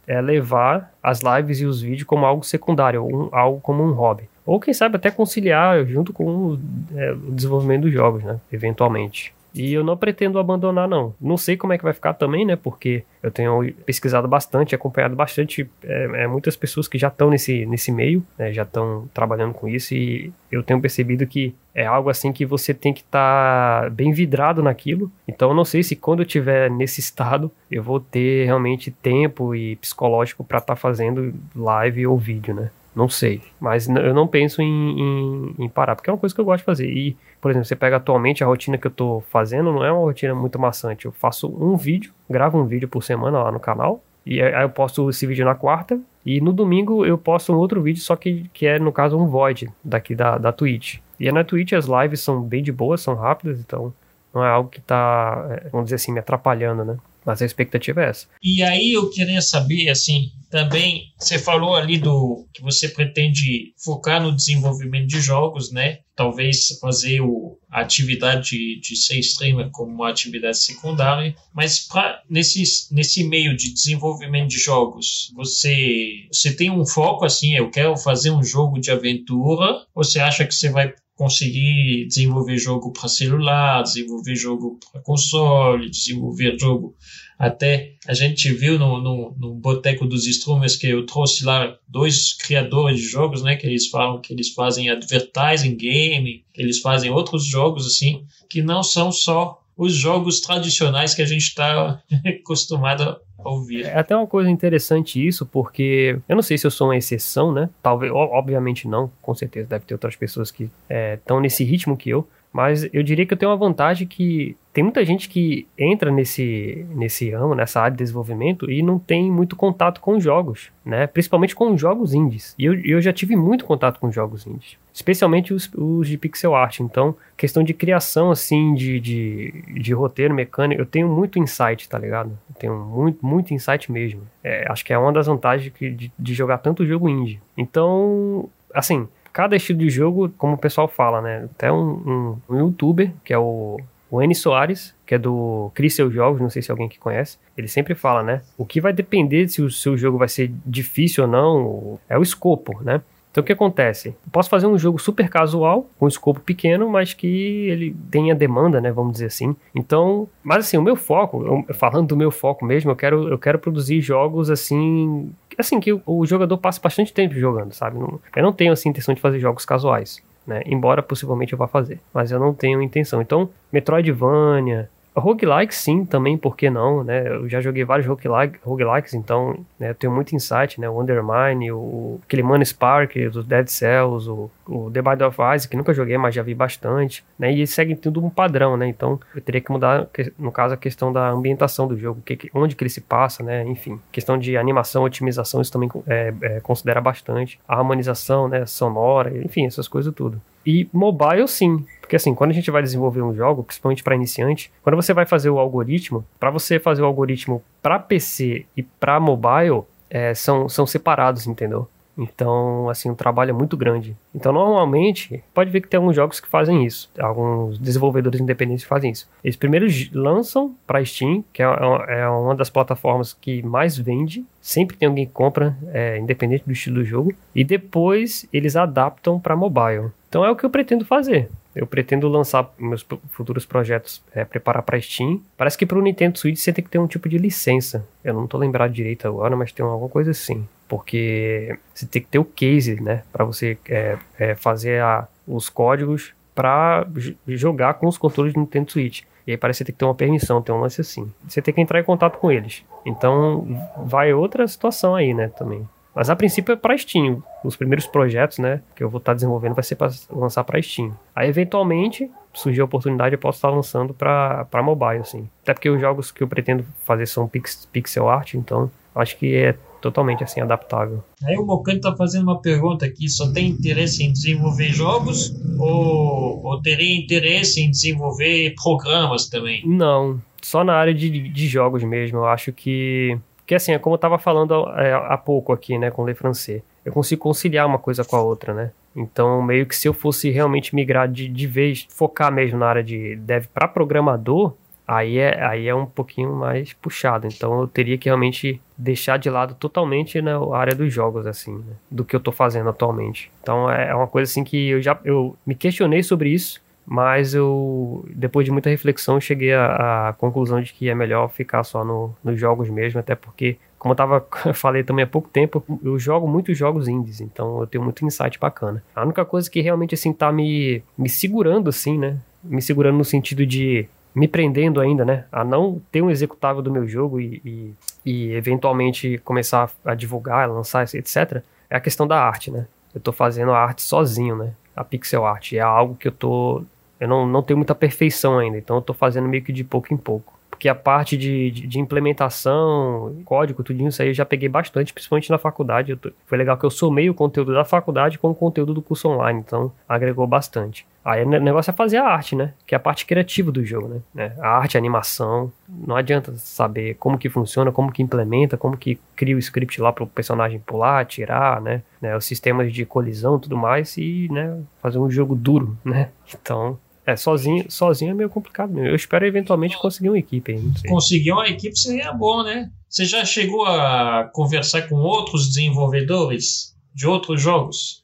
[0.06, 3.94] é, é levar as lives e os vídeos como algo secundário, um, algo como um
[3.94, 4.24] hobby.
[4.46, 6.60] Ou quem sabe até conciliar junto com o,
[6.94, 8.38] é, o desenvolvimento dos jogos, né?
[8.52, 9.34] Eventualmente.
[9.54, 11.14] E eu não pretendo abandonar, não.
[11.22, 12.56] Não sei como é que vai ficar também, né?
[12.56, 17.66] Porque eu tenho pesquisado bastante, acompanhado bastante é, é, muitas pessoas que já estão nesse,
[17.66, 18.52] nesse meio, né?
[18.52, 22.74] já estão trabalhando com isso, e eu tenho percebido que é algo assim que você
[22.74, 25.12] tem que estar tá bem vidrado naquilo.
[25.28, 29.56] Então eu não sei se quando eu estiver nesse estado eu vou ter realmente tempo
[29.56, 32.72] e psicológico para estar tá fazendo live ou vídeo, né?
[32.96, 33.42] Não sei.
[33.60, 36.60] Mas eu não penso em, em, em, parar, porque é uma coisa que eu gosto
[36.60, 36.88] de fazer.
[36.88, 40.02] E, por exemplo, você pega atualmente a rotina que eu tô fazendo, não é uma
[40.02, 41.06] rotina muito maçante.
[41.06, 44.04] Eu faço um vídeo, gravo um vídeo por semana lá no canal.
[44.26, 46.00] E aí eu posto esse vídeo na quarta.
[46.26, 49.28] E no domingo eu posto um outro vídeo, só que, que é, no caso, um
[49.28, 51.00] void daqui da, da Twitch.
[51.20, 53.94] E na Twitch as lives são bem de boas, são rápidas, então
[54.34, 56.98] não é algo que tá, é, vamos dizer assim, me atrapalhando, né?
[57.26, 58.28] Mas a expectativa é essa.
[58.42, 64.22] E aí eu queria saber, assim, também você falou ali do que você pretende focar
[64.22, 66.02] no desenvolvimento de jogos, né?
[66.16, 72.22] Talvez fazer o, a atividade de, de ser streamer como uma atividade secundária, mas pra,
[72.30, 77.98] nesse, nesse meio de desenvolvimento de jogos, você, você tem um foco assim, eu quero
[77.98, 83.08] fazer um jogo de aventura, ou você acha que você vai conseguir desenvolver jogo para
[83.08, 86.96] celular, desenvolver jogo para console, desenvolver jogo
[87.38, 92.34] até a gente viu no, no, no Boteco dos Strumes que eu trouxe lá dois
[92.34, 97.12] criadores de jogos, né, que eles falam que eles fazem advertising game, que eles fazem
[97.12, 103.18] outros jogos assim, que não são só os jogos tradicionais que a gente está acostumado
[103.44, 103.86] ouvir.
[103.86, 107.52] É até uma coisa interessante isso, porque eu não sei se eu sou uma exceção,
[107.52, 107.70] né?
[107.82, 110.70] Talvez, obviamente não, com certeza deve ter outras pessoas que
[111.16, 114.56] estão é, nesse ritmo que eu, mas eu diria que eu tenho uma vantagem que
[114.74, 119.32] tem muita gente que entra nesse, nesse ramo, nessa área de desenvolvimento e não tem
[119.32, 121.06] muito contato com jogos, né?
[121.06, 122.56] Principalmente com jogos indies.
[122.58, 126.56] E eu, eu já tive muito contato com jogos indies, especialmente os, os de pixel
[126.56, 126.80] art.
[126.80, 132.00] Então, questão de criação, assim, de, de, de roteiro mecânico, eu tenho muito insight, tá
[132.00, 132.32] ligado?
[132.50, 134.22] Eu tenho muito, muito insight mesmo.
[134.44, 137.40] É, acho que é uma das vantagens de, de jogar tanto jogo indie.
[137.56, 141.48] Então, assim, cada estilo de jogo, como o pessoal fala, né?
[141.56, 143.80] Até um, um, um youtuber, que é o,
[144.14, 147.68] o N Soares, que é do Crisel Jogos, não sei se alguém que conhece, ele
[147.68, 148.44] sempre fala, né?
[148.56, 152.22] O que vai depender se o seu jogo vai ser difícil ou não é o
[152.22, 153.02] escopo, né?
[153.32, 154.10] Então o que acontece?
[154.10, 157.26] Eu posso fazer um jogo super casual, com um escopo pequeno, mas que
[157.68, 158.92] ele tenha demanda, né?
[158.92, 159.56] Vamos dizer assim.
[159.74, 163.40] Então, mas assim, o meu foco, eu, falando do meu foco mesmo, eu quero, eu
[163.40, 165.32] quero produzir jogos assim.
[165.58, 167.98] Assim, que o, jogador passe bastante tempo jogando, sabe?
[167.98, 170.22] Eu não tenho assim intenção de fazer jogos casuais.
[170.46, 170.62] Né?
[170.66, 173.22] Embora possivelmente eu vá fazer, mas eu não tenho intenção.
[173.22, 177.28] Então, Metroidvania, Roguelike sim, também, por que não, né?
[177.28, 180.90] Eu já joguei vários roguelike, roguelikes, então né, eu tenho muito insight, né?
[180.90, 185.78] O Undermine, o Killiman Spark, os Dead Cells, o, o The Binding of Isaac, que
[185.78, 187.52] nunca joguei, mas já vi bastante, né?
[187.52, 188.88] E seguem tudo um padrão, né?
[188.88, 190.08] Então eu teria que mudar,
[190.38, 193.64] no caso, a questão da ambientação do jogo, que, onde que ele se passa, né?
[193.68, 197.60] Enfim, questão de animação, otimização, isso também é, é, considera bastante.
[197.68, 198.66] A harmonização, né?
[198.66, 200.42] Sonora, enfim, essas coisas tudo.
[200.66, 201.86] E mobile, sim.
[202.00, 205.26] Porque assim, quando a gente vai desenvolver um jogo, principalmente para iniciante, quando você vai
[205.26, 210.70] fazer o algoritmo, para você fazer o algoritmo para PC e para mobile, é, são,
[210.70, 211.88] são separados, entendeu?
[212.18, 214.16] Então, assim, o trabalho é muito grande.
[214.34, 217.10] Então, normalmente, pode ver que tem alguns jogos que fazem isso.
[217.18, 219.28] Alguns desenvolvedores independentes fazem isso.
[219.44, 224.46] Eles primeiro lançam para Steam, que é, é uma das plataformas que mais vende.
[224.62, 227.34] Sempre tem alguém que compra, é, independente do estilo do jogo.
[227.56, 230.12] E depois eles adaptam para mobile.
[230.34, 231.48] Então, é o que eu pretendo fazer.
[231.76, 235.40] Eu pretendo lançar meus futuros projetos, é, preparar para Steam.
[235.56, 238.04] Parece que para o Nintendo Switch você tem que ter um tipo de licença.
[238.24, 240.68] Eu não tô lembrado direito agora, mas tem alguma coisa assim.
[240.88, 243.22] Porque você tem que ter o case, né?
[243.32, 247.06] Para você é, é, fazer a, os códigos para
[247.48, 249.22] jogar com os controles do Nintendo Switch.
[249.46, 251.32] E aí parece que tem que ter uma permissão, tem um lance assim.
[251.48, 252.84] Você tem que entrar em contato com eles.
[253.06, 253.68] Então
[254.04, 255.88] vai outra situação aí, né, também.
[256.16, 257.44] Mas a princípio é para Steam.
[257.64, 260.82] Os primeiros projetos, né, que eu vou estar tá desenvolvendo vai ser para lançar para
[260.82, 261.12] Steam.
[261.36, 265.50] Aí eventualmente surgir a oportunidade eu posso estar tá lançando para mobile, assim.
[265.64, 269.56] Até porque os jogos que eu pretendo fazer são pix, pixel art, então acho que
[269.56, 271.24] é totalmente assim adaptável.
[271.44, 276.64] Aí o Mocano tá fazendo uma pergunta aqui: só tem interesse em desenvolver jogos ou,
[276.64, 279.82] ou teria interesse em desenvolver programas também?
[279.86, 282.40] Não, só na área de, de jogos mesmo.
[282.40, 283.38] Eu acho que.
[283.66, 286.34] Que assim, é como eu tava falando é, há pouco aqui, né, com o Le
[286.34, 286.82] Francais.
[287.06, 288.92] Eu consigo conciliar uma coisa com a outra, né?
[289.16, 293.04] Então, meio que se eu fosse realmente migrar de, de vez, focar mesmo na área
[293.04, 294.74] de dev para programador,
[295.08, 297.48] aí é, aí é um pouquinho mais puxado.
[297.48, 301.76] Então eu teria que realmente deixar de lado totalmente na né, área dos jogos, assim,
[301.76, 303.52] né, do que eu tô fazendo atualmente.
[303.62, 307.54] Então é, é uma coisa assim que eu já eu me questionei sobre isso, mas
[307.54, 312.04] eu, depois de muita reflexão, cheguei à, à conclusão de que é melhor ficar só
[312.04, 316.18] no, nos jogos mesmo, até porque, como eu tava, falei também há pouco tempo, eu
[316.18, 319.04] jogo muitos jogos indies, então eu tenho muito insight bacana.
[319.16, 323.26] A única coisa que realmente, assim, tá me, me segurando, assim, né, me segurando no
[323.26, 327.62] sentido de me prendendo ainda, né, a não ter um executável do meu jogo e,
[327.64, 327.94] e,
[328.26, 332.88] e eventualmente começar a divulgar, lançar, etc., é a questão da arte, né.
[333.14, 335.74] Eu tô fazendo a arte sozinho, né, a pixel art.
[335.74, 336.84] É algo que eu tô.
[337.24, 340.14] Eu não, não tenho muita perfeição ainda, então eu tô fazendo meio que de pouco
[340.14, 340.54] em pouco
[340.84, 345.14] porque a parte de, de, de, implementação, código, tudinho, isso aí eu já peguei bastante,
[345.14, 346.16] principalmente na faculdade.
[346.18, 349.30] Tô, foi legal que eu somei o conteúdo da faculdade com o conteúdo do curso
[349.30, 351.06] online, então agregou bastante.
[351.24, 352.74] Aí o negócio é fazer a arte, né?
[352.86, 354.22] Que é a parte criativa do jogo, né?
[354.36, 355.72] É, a arte, a animação.
[355.88, 360.12] Não adianta saber como que funciona, como que implementa, como que cria o script lá
[360.12, 362.02] para o personagem pular, tirar, né?
[362.22, 362.36] né?
[362.36, 364.82] Os sistemas de colisão tudo mais e, né?
[365.02, 366.30] Fazer um jogo duro, né?
[366.62, 369.10] Então, é, sozinho, sozinho é meio complicado mesmo.
[369.10, 370.78] Eu espero eventualmente conseguir uma equipe.
[371.08, 372.92] Conseguir uma equipe seria bom, né?
[373.10, 378.24] Você já chegou a conversar com outros desenvolvedores de outros jogos?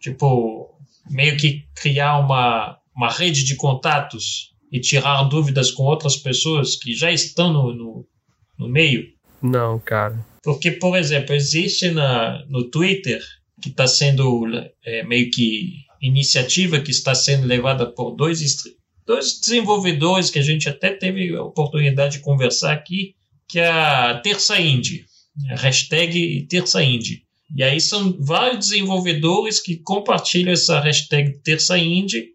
[0.00, 0.74] Tipo,
[1.08, 6.94] meio que criar uma, uma rede de contatos e tirar dúvidas com outras pessoas que
[6.94, 8.06] já estão no, no,
[8.58, 9.08] no meio?
[9.42, 10.24] Não, cara.
[10.42, 13.20] Porque, por exemplo, existe na, no Twitter,
[13.60, 14.46] que está sendo
[14.84, 18.40] é, meio que iniciativa que está sendo levada por dois,
[19.06, 23.14] dois desenvolvedores que a gente até teve a oportunidade de conversar aqui,
[23.48, 25.04] que é a Terça Indie,
[25.50, 27.22] hashtag Terça Indie.
[27.54, 32.28] E aí são vários desenvolvedores que compartilham essa hashtag Terça Indie.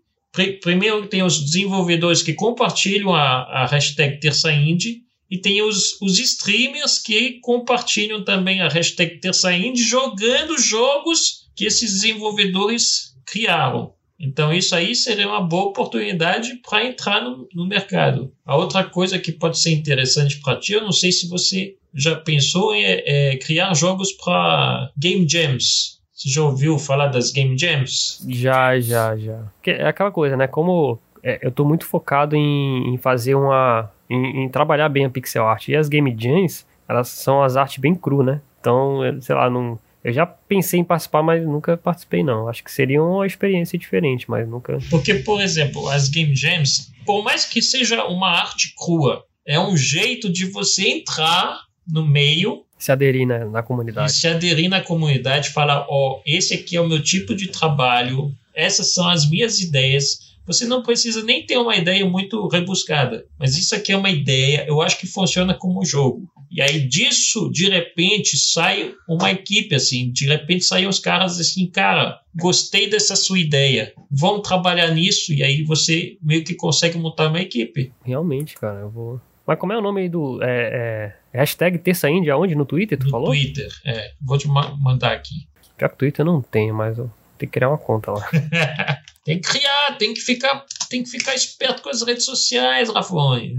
[0.61, 6.20] Primeiro tem os desenvolvedores que compartilham a, a hashtag Terça Indie e tem os, os
[6.20, 13.93] streamers que compartilham também a hashtag Terça Indie jogando jogos que esses desenvolvedores criaram.
[14.19, 18.32] Então, isso aí seria uma boa oportunidade para entrar no, no, mercado.
[18.45, 22.15] A outra coisa que pode ser interessante para ti, eu não sei se você já
[22.15, 25.99] pensou em é, criar jogos para Game Jams.
[26.13, 28.26] Você já ouviu falar das Game Jams?
[28.30, 29.51] Já, já, já.
[29.65, 30.47] É aquela coisa, né?
[30.47, 33.91] Como é, eu estou muito focado em, em fazer uma.
[34.09, 35.67] Em, em, trabalhar bem a pixel art.
[35.67, 38.39] E as Game Jams, elas são as artes bem cru, né?
[38.61, 42.47] Então, sei lá, não eu já pensei em participar, mas nunca participei, não.
[42.47, 44.77] Acho que seria uma experiência diferente, mas nunca.
[44.87, 49.75] Porque, por exemplo, as Game Jams, por mais que seja uma arte crua, é um
[49.75, 51.59] jeito de você entrar
[51.91, 52.63] no meio.
[52.77, 54.11] Se aderir na, na comunidade.
[54.11, 58.31] se aderir na comunidade, falar: ó, oh, esse aqui é o meu tipo de trabalho,
[58.53, 60.34] essas são as minhas ideias.
[60.45, 64.65] Você não precisa nem ter uma ideia muito rebuscada, mas isso aqui é uma ideia,
[64.67, 66.29] eu acho que funciona como jogo.
[66.51, 71.67] E aí disso, de repente, sai uma equipe assim, de repente saem os caras assim,
[71.67, 77.27] cara, gostei dessa sua ideia, vamos trabalhar nisso, e aí você meio que consegue montar
[77.27, 77.91] uma equipe.
[78.03, 79.21] Realmente, cara, eu vou.
[79.45, 80.41] Mas como é o nome aí do.
[80.41, 82.55] É, é, hashtag Terça Índia, aonde?
[82.55, 83.27] No Twitter, tu no falou?
[83.27, 84.11] No Twitter, é.
[84.21, 85.47] Vou te ma mandar aqui.
[85.77, 88.27] Pior que Twitter eu não tenho, mas eu tenho que criar uma conta lá.
[89.26, 93.57] tem que criar, tem que ficar tem que ficar esperto com as redes sociais, Rafone.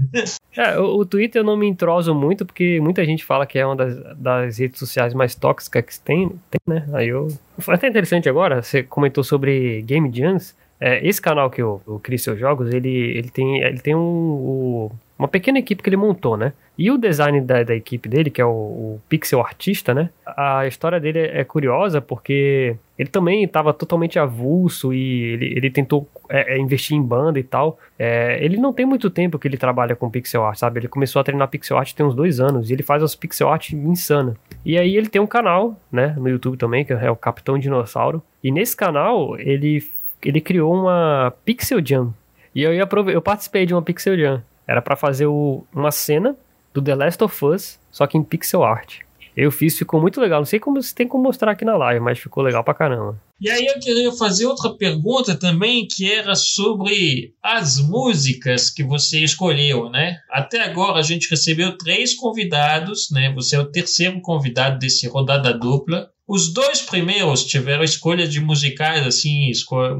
[0.55, 3.65] É, o, o, Twitter eu não me entroso muito, porque muita gente fala que é
[3.65, 6.87] uma das, das redes sociais mais tóxicas que tem, tem, né?
[6.93, 7.27] Aí eu.
[7.59, 10.55] Foi até interessante agora, você comentou sobre Game Jams.
[10.79, 14.91] É, esse canal que eu, crio seus jogos, ele, ele tem, ele tem um, um,
[15.17, 16.53] uma pequena equipe que ele montou, né?
[16.77, 20.11] E o design da, da equipe dele, que é o, o, pixel artista, né?
[20.25, 25.71] A história dele é, é curiosa porque ele também estava totalmente avulso e ele, ele
[25.71, 27.79] tentou é, é, investir em banda e tal.
[27.97, 30.81] É, ele não tem muito tempo que ele trabalha com pixel art, sabe?
[30.81, 33.49] Ele começou a treinar pixel art tem uns dois anos e ele faz as pixel
[33.49, 34.35] art insana.
[34.63, 36.13] E aí ele tem um canal, né?
[36.15, 38.21] No YouTube também, que é o Capitão Dinossauro.
[38.43, 39.83] E nesse canal ele,
[40.23, 42.13] ele criou uma Pixel Jam.
[42.53, 44.43] E eu, ia, eu participei de uma Pixel Jam.
[44.67, 46.35] Era para fazer o, uma cena
[46.73, 48.99] do The Last of Us, só que em pixel art.
[49.37, 50.39] Eu fiz, ficou muito legal.
[50.39, 53.21] Não sei como se tem como mostrar aqui na live, mas ficou legal pra caramba.
[53.39, 59.19] E aí eu queria fazer outra pergunta também, que era sobre as músicas que você
[59.19, 60.17] escolheu, né?
[60.31, 63.31] Até agora a gente recebeu três convidados, né?
[63.35, 66.09] Você é o terceiro convidado desse rodada dupla.
[66.27, 69.51] Os dois primeiros tiveram escolha de musicais, assim,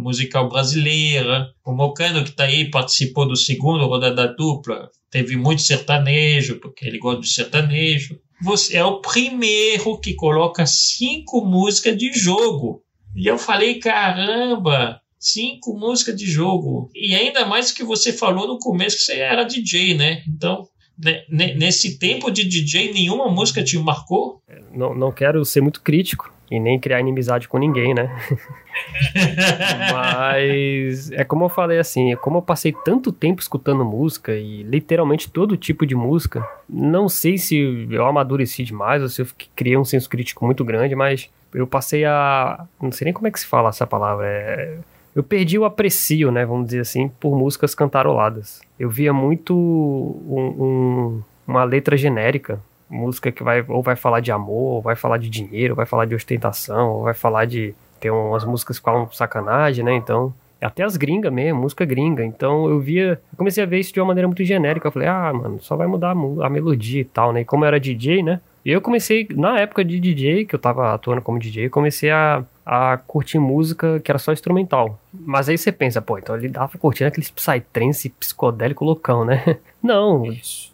[0.01, 1.51] musical brasileira.
[1.63, 4.89] O Mocano, que está aí, participou do segundo rodada dupla.
[5.11, 8.19] Teve muito sertanejo, porque ele gosta de sertanejo.
[8.41, 12.83] Você é o primeiro que coloca cinco músicas de jogo.
[13.15, 16.89] E eu falei, caramba, cinco músicas de jogo.
[16.93, 20.23] E ainda mais que você falou no começo que você era DJ, né?
[20.27, 20.67] Então,
[20.97, 24.41] né, nesse tempo de DJ, nenhuma música te marcou?
[24.71, 28.09] Não, não quero ser muito crítico e nem criar inimizade com ninguém, né?
[29.93, 35.29] Mas é como eu falei assim, como eu passei tanto tempo escutando música e literalmente
[35.29, 39.85] todo tipo de música, não sei se eu amadureci demais ou se eu criei um
[39.85, 42.65] senso crítico muito grande, mas eu passei a.
[42.81, 44.27] Não sei nem como é que se fala essa palavra.
[44.27, 44.77] É,
[45.15, 46.45] eu perdi o aprecio, né?
[46.45, 48.61] Vamos dizer assim, por músicas cantaroladas.
[48.79, 52.61] Eu via muito um, um, uma letra genérica.
[52.89, 55.85] Música que vai ou vai falar de amor, ou vai falar de dinheiro, ou vai
[55.85, 57.75] falar de ostentação, ou vai falar de.
[57.99, 59.93] Tem umas músicas que falam sacanagem, né?
[59.93, 60.33] Então.
[60.59, 62.25] Até as gringas mesmo, música gringa.
[62.25, 63.21] Então eu via.
[63.31, 64.88] Eu comecei a ver isso de uma maneira muito genérica.
[64.88, 67.41] Eu falei, ah, mano, só vai mudar a, melodia e tal, né?
[67.41, 68.41] E como eu era DJ, né?
[68.65, 72.43] E eu comecei, na época de DJ, que eu tava atuando como DJ, comecei a,
[72.70, 74.99] a curtir música que era só instrumental.
[75.13, 79.57] Mas aí você pensa, pô, então ele dava curtindo aquele psytrance psicodélico loucão, né?
[79.82, 80.24] Não,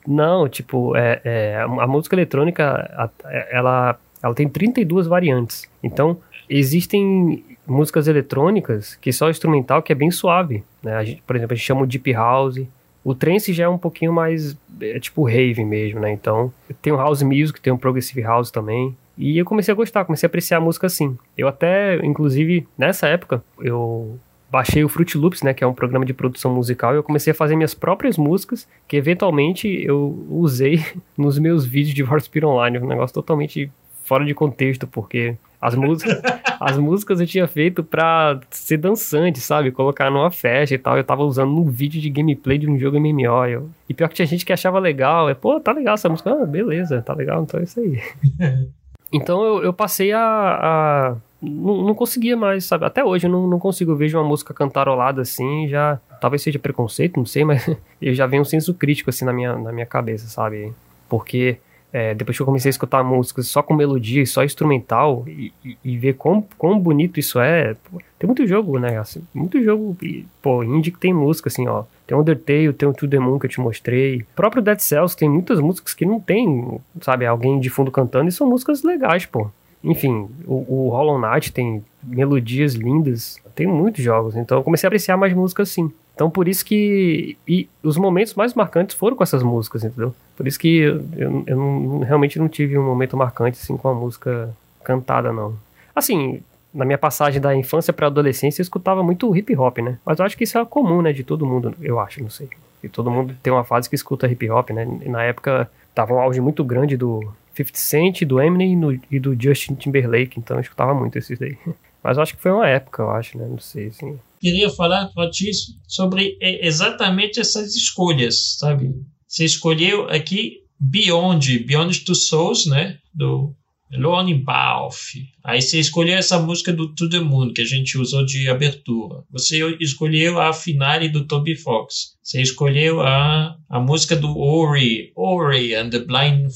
[0.07, 3.11] não, tipo, é, é, a música eletrônica,
[3.51, 5.69] ela, ela tem 32 variantes.
[5.83, 6.17] Então,
[6.49, 11.05] existem músicas eletrônicas que só instrumental que é bem suave, né?
[11.05, 12.65] Gente, por exemplo, a gente chama de Deep House,
[13.03, 16.11] o trance já é um pouquinho mais, é, tipo rave mesmo, né?
[16.11, 18.95] Então, tem o house music, tem o progressive house também.
[19.17, 21.17] E eu comecei a gostar, comecei a apreciar a música assim.
[21.37, 26.05] Eu até, inclusive, nessa época, eu baixei o Fruit Loops, né, que é um programa
[26.05, 30.83] de produção musical, e eu comecei a fazer minhas próprias músicas, que eventualmente eu usei
[31.17, 33.71] nos meus vídeos de Warspire Online, um negócio totalmente
[34.03, 36.21] fora de contexto, porque as músicas,
[36.59, 39.71] as músicas eu tinha feito pra ser dançante, sabe?
[39.71, 40.97] Colocar numa festa e tal.
[40.97, 43.45] Eu tava usando num vídeo de gameplay de um jogo MMO.
[43.45, 45.29] Eu, e pior que tinha gente que achava legal.
[45.29, 46.31] É, pô, tá legal essa música.
[46.31, 48.01] Ah, beleza, tá legal, então é isso aí.
[49.13, 50.19] então eu, eu passei a.
[50.21, 52.85] a não, não, conseguia mais, sabe?
[52.85, 53.91] Até hoje eu não, não consigo.
[53.91, 55.99] Eu vejo uma música cantarolada assim, já.
[56.21, 57.69] Talvez seja preconceito, não sei, mas
[58.01, 60.73] eu já venho um senso crítico assim na minha, na minha cabeça, sabe?
[61.09, 61.57] Porque
[61.93, 65.77] é, depois que eu comecei a escutar músicas só com melodia, só instrumental, e, e,
[65.83, 67.75] e ver quão, quão bonito isso é.
[67.75, 68.97] Pô, tem muito jogo, né?
[68.97, 69.95] Assim, muito jogo,
[70.41, 71.83] pô, indie que tem música, assim, ó.
[72.07, 74.21] Tem Undertale, tem o To The Moon que eu te mostrei.
[74.21, 78.27] O próprio Dead Cells tem muitas músicas que não tem, sabe, alguém de fundo cantando,
[78.27, 79.51] e são músicas legais, pô.
[79.83, 84.89] Enfim, o, o Hollow Knight tem melodias lindas, tem muitos jogos, então eu comecei a
[84.89, 85.91] apreciar mais músicas assim.
[86.15, 87.37] Então por isso que.
[87.47, 90.15] E os momentos mais marcantes foram com essas músicas, entendeu?
[90.35, 93.87] Por isso que eu, eu, eu não, realmente não tive um momento marcante assim com
[93.87, 95.55] a música cantada, não.
[95.95, 96.41] Assim,
[96.73, 99.99] na minha passagem da infância para adolescência, eu escutava muito hip hop, né?
[100.05, 101.13] Mas eu acho que isso é comum, né?
[101.13, 102.49] De todo mundo, eu acho, não sei.
[102.83, 104.87] E todo mundo tem uma fase que escuta hip hop, né?
[105.01, 109.19] E na época tava um auge muito grande do 50 Cent, do Eminem no, e
[109.19, 111.57] do Justin Timberlake, então eu escutava muito esses daí.
[112.03, 113.45] Mas eu acho que foi uma época, eu acho, né?
[113.47, 118.93] Não sei, assim queria falar, Patrício, sobre é, exatamente essas escolhas, sabe?
[119.33, 122.99] Você escolheu aqui Beyond, Beyond Two Souls, né?
[123.11, 123.55] Do
[123.91, 125.15] Lone Balf.
[125.43, 129.23] Aí você escolheu essa música do To The Moon, que a gente usou de abertura.
[129.31, 132.15] Você escolheu a finale do Toby Fox.
[132.21, 136.51] Você escolheu a, a música do Ori, Ori and the Blind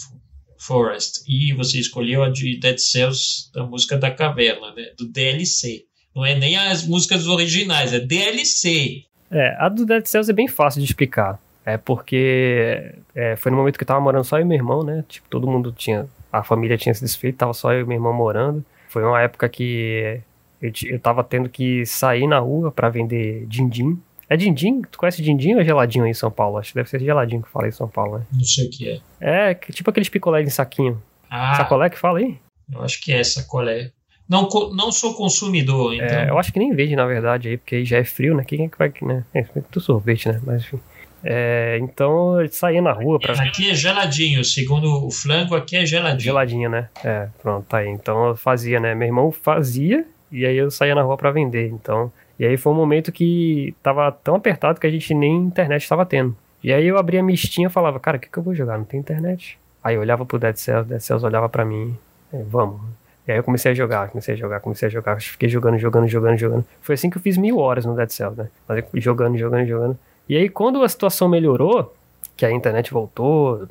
[0.60, 1.24] Forest.
[1.28, 4.92] E você escolheu a de Dead Cells, da música da caverna, né?
[4.96, 5.86] Do DLC.
[6.16, 9.02] Não é nem as músicas originais, é DLC.
[9.32, 11.40] É, a do Dead Cells é bem fácil de explicar.
[11.68, 14.84] É porque é, foi no momento que eu tava morando só eu e meu irmão,
[14.84, 15.03] né?
[15.09, 16.07] Tipo, todo mundo tinha.
[16.32, 18.63] A família tinha se desfeito, tava só eu e meu irmão morando.
[18.88, 20.22] Foi uma época que
[20.61, 24.01] eu, eu tava tendo que sair na rua para vender din-din.
[24.30, 24.82] É din-din?
[24.89, 26.57] Tu conhece din-din ou é geladinho aí em São Paulo?
[26.57, 28.26] Acho que deve ser geladinho que fala em São Paulo, né?
[28.32, 29.51] Não sei o que é.
[29.51, 31.03] É, tipo aqueles picolés em saquinho.
[31.30, 31.55] Ah.
[31.55, 32.39] Sacolé que fala aí?
[32.72, 33.91] Eu acho que é sacolé.
[34.30, 36.18] Não, não sou consumidor, é, então.
[36.18, 38.45] É, eu acho que nem vende, na verdade, aí, porque aí já é frio, né?
[38.45, 38.93] Quem é que vai.
[39.01, 39.26] Né?
[39.34, 40.39] É, do sorvete, né?
[40.45, 40.80] Mas enfim.
[41.24, 43.34] É, então eu saía na rua pra.
[43.34, 46.22] Aqui é geladinho, segundo o flanco, aqui é geladinho.
[46.22, 46.89] Geladinho, né?
[47.03, 47.89] É, pronto, tá aí.
[47.89, 48.93] Então eu fazia, né?
[48.93, 51.68] Meu irmão fazia e aí eu saía na rua para vender.
[51.70, 52.11] Então.
[52.39, 56.05] E aí foi um momento que tava tão apertado que a gente nem internet estava
[56.05, 56.36] tendo.
[56.63, 58.78] E aí eu abria a mistinha e falava, cara, o que, que eu vou jogar?
[58.78, 59.57] Não tem internet.
[59.84, 61.97] Aí eu olhava pro Dead Cells, Dead Cells olhava pra mim,
[62.34, 62.82] é, vamos.
[63.28, 66.07] E aí eu comecei a jogar, comecei a jogar, comecei a jogar, fiquei jogando, jogando,
[66.07, 66.65] jogando, jogando.
[66.82, 68.49] Foi assim que eu fiz mil horas no Dead Cells, né?
[68.95, 69.99] Jogando, jogando, jogando.
[70.28, 71.94] E aí quando a situação melhorou,
[72.36, 73.68] que a internet voltou,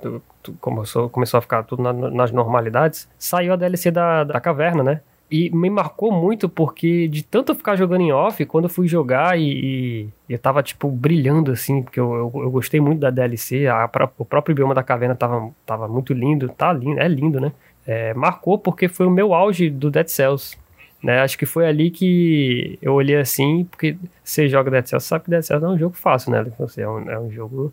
[0.61, 5.01] começou, começou a ficar tudo na, nas normalidades, saiu a DLC da, da caverna, né?
[5.29, 9.39] E me marcou muito porque de tanto ficar jogando em off, quando eu fui jogar
[9.39, 13.67] e, e eu tava, tipo, brilhando, assim, porque eu, eu, eu gostei muito da DLC,
[13.67, 17.53] a, o próprio bioma da caverna tava, tava muito lindo, tá lindo, é lindo, né?
[17.85, 20.57] É, marcou porque foi o meu auge do Dead Cells.
[21.03, 21.21] Né?
[21.21, 25.31] Acho que foi ali que eu olhei assim, porque você joga Dead Cells, sabe que
[25.31, 26.45] Dead Cells não é um jogo fácil, né?
[26.59, 27.73] Você é um, é um jogo.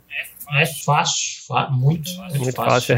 [0.51, 2.97] É fácil, muito, muito fácil.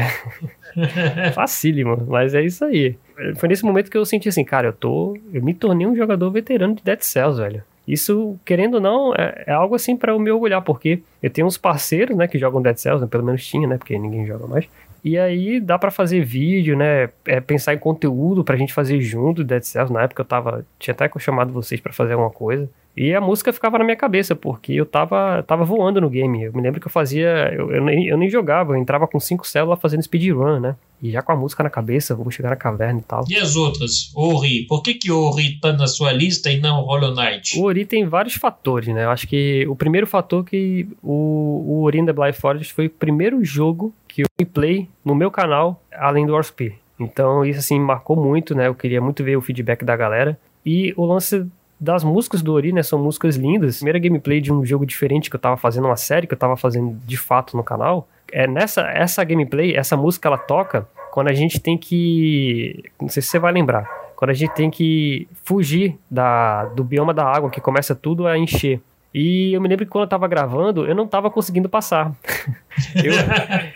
[0.76, 1.32] é.
[1.32, 2.96] Facílimo, mas é isso aí.
[3.36, 5.16] Foi nesse momento que eu senti assim, cara, eu tô.
[5.32, 7.62] Eu me tornei um jogador veterano de Dead Cells, velho.
[7.86, 11.46] Isso, querendo ou não, é, é algo assim para eu me orgulhar, porque eu tenho
[11.46, 14.46] uns parceiros, né, que jogam Dead Cells, né, pelo menos tinha, né, porque ninguém joga
[14.48, 14.68] mais.
[15.04, 17.08] E aí dá para fazer vídeo, né?
[17.24, 19.92] É, pensar em conteúdo pra gente fazer junto Dead Cells.
[19.92, 20.66] Na época eu tava.
[20.78, 22.68] Tinha até chamado vocês para fazer alguma coisa.
[22.96, 26.44] E a música ficava na minha cabeça, porque eu tava, tava voando no game.
[26.44, 27.52] Eu me lembro que eu fazia.
[27.54, 30.76] Eu, eu, nem, eu nem jogava, eu entrava com cinco células fazendo speedrun, né?
[31.02, 33.24] E já com a música na cabeça, vamos chegar na caverna e tal.
[33.28, 34.10] E as outras?
[34.14, 34.62] Ori.
[34.66, 37.58] Por que, que Ori tá na sua lista e não Hollow Knight?
[37.58, 39.04] O Ori tem vários fatores, né?
[39.04, 42.86] Eu acho que o primeiro fator que o, o Ori in the Blind Forest foi
[42.86, 46.72] o primeiro jogo que eu play no meu canal, além do Warspear.
[46.98, 48.68] Então isso assim marcou muito, né?
[48.68, 50.38] Eu queria muito ver o feedback da galera.
[50.64, 51.46] E o lance
[51.78, 53.76] das músicas do Ori, né, são músicas lindas.
[53.76, 56.56] Primeira gameplay de um jogo diferente que eu tava fazendo, uma série que eu tava
[56.56, 58.08] fazendo de fato no canal.
[58.32, 63.22] É nessa essa gameplay, essa música ela toca quando a gente tem que, não sei
[63.22, 63.84] se você vai lembrar,
[64.16, 68.36] quando a gente tem que fugir da do bioma da água que começa tudo a
[68.36, 68.80] encher.
[69.18, 72.12] E eu me lembro que quando eu tava gravando, eu não tava conseguindo passar.
[73.02, 73.14] eu,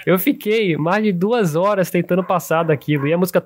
[0.04, 3.08] eu fiquei mais de duas horas tentando passar daquilo.
[3.08, 3.42] E a música.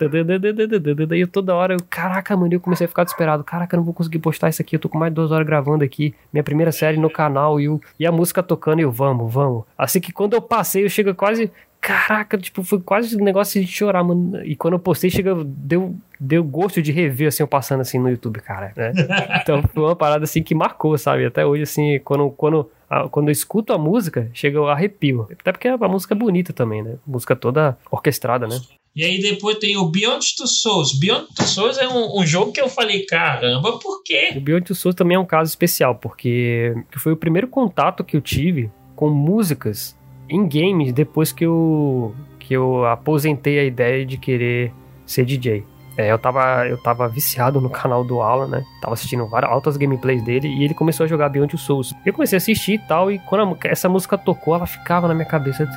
[1.16, 3.44] E toda hora, eu, caraca, mano, eu comecei a ficar desesperado.
[3.44, 4.74] Caraca, eu não vou conseguir postar isso aqui.
[4.74, 6.12] Eu tô com mais de duas horas gravando aqui.
[6.32, 7.60] Minha primeira série no canal.
[7.60, 8.80] E, eu, e a música tocando.
[8.80, 9.62] E eu, vamos, vamos.
[9.78, 11.48] Assim que quando eu passei, eu chego quase
[11.84, 14.42] Caraca, tipo, foi quase um negócio de chorar, mano.
[14.42, 18.08] E quando eu postei, chega, deu, deu gosto de rever, assim, eu passando assim no
[18.08, 18.90] YouTube, cara, né?
[19.42, 21.26] Então foi uma parada assim que marcou, sabe?
[21.26, 22.70] Até hoje, assim, quando, quando,
[23.10, 25.28] quando eu escuto a música, chega o arrepio.
[25.38, 26.94] Até porque a música é bonita também, né?
[27.06, 28.58] Música toda orquestrada, né?
[28.96, 30.98] E aí depois tem o Beyond Two Souls.
[30.98, 34.32] Beyond Two Souls é um, um, jogo que eu falei, caramba, por quê?
[34.34, 38.16] O Beyond Two Souls também é um caso especial, porque foi o primeiro contato que
[38.16, 39.94] eu tive com músicas
[40.28, 44.72] em games depois que eu, que eu aposentei a ideia de querer
[45.06, 45.64] ser DJ.
[45.96, 48.64] É, eu tava, eu tava viciado no canal do Alan, né?
[48.80, 51.94] Tava assistindo várias altas gameplays dele e ele começou a jogar Beyond the Souls.
[52.04, 55.14] Eu comecei a assistir e tal, e quando a, essa música tocou, ela ficava na
[55.14, 55.68] minha cabeça.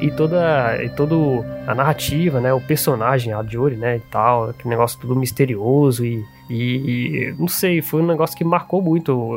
[0.00, 2.52] E toda, e todo a narrativa, né?
[2.52, 3.96] O personagem, a Jory, né?
[3.96, 8.44] E tal, aquele negócio tudo misterioso e, e, e, não sei, foi um negócio que
[8.44, 9.32] marcou muito.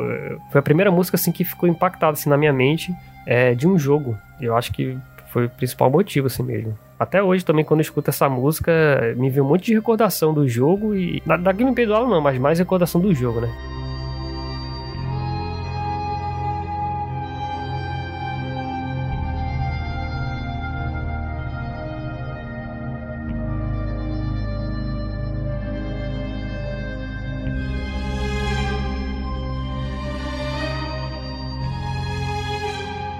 [0.50, 2.94] Foi a primeira música assim que ficou impactada assim na minha mente
[3.26, 4.16] é, de um jogo.
[4.40, 4.96] Eu acho que
[5.30, 6.85] foi o principal motivo assim mesmo.
[6.98, 8.72] Até hoje também, quando eu escuto essa música,
[9.16, 11.22] me vem um monte de recordação do jogo e.
[11.26, 13.54] Da, da gameplay do Alan não, mas mais recordação do jogo, né?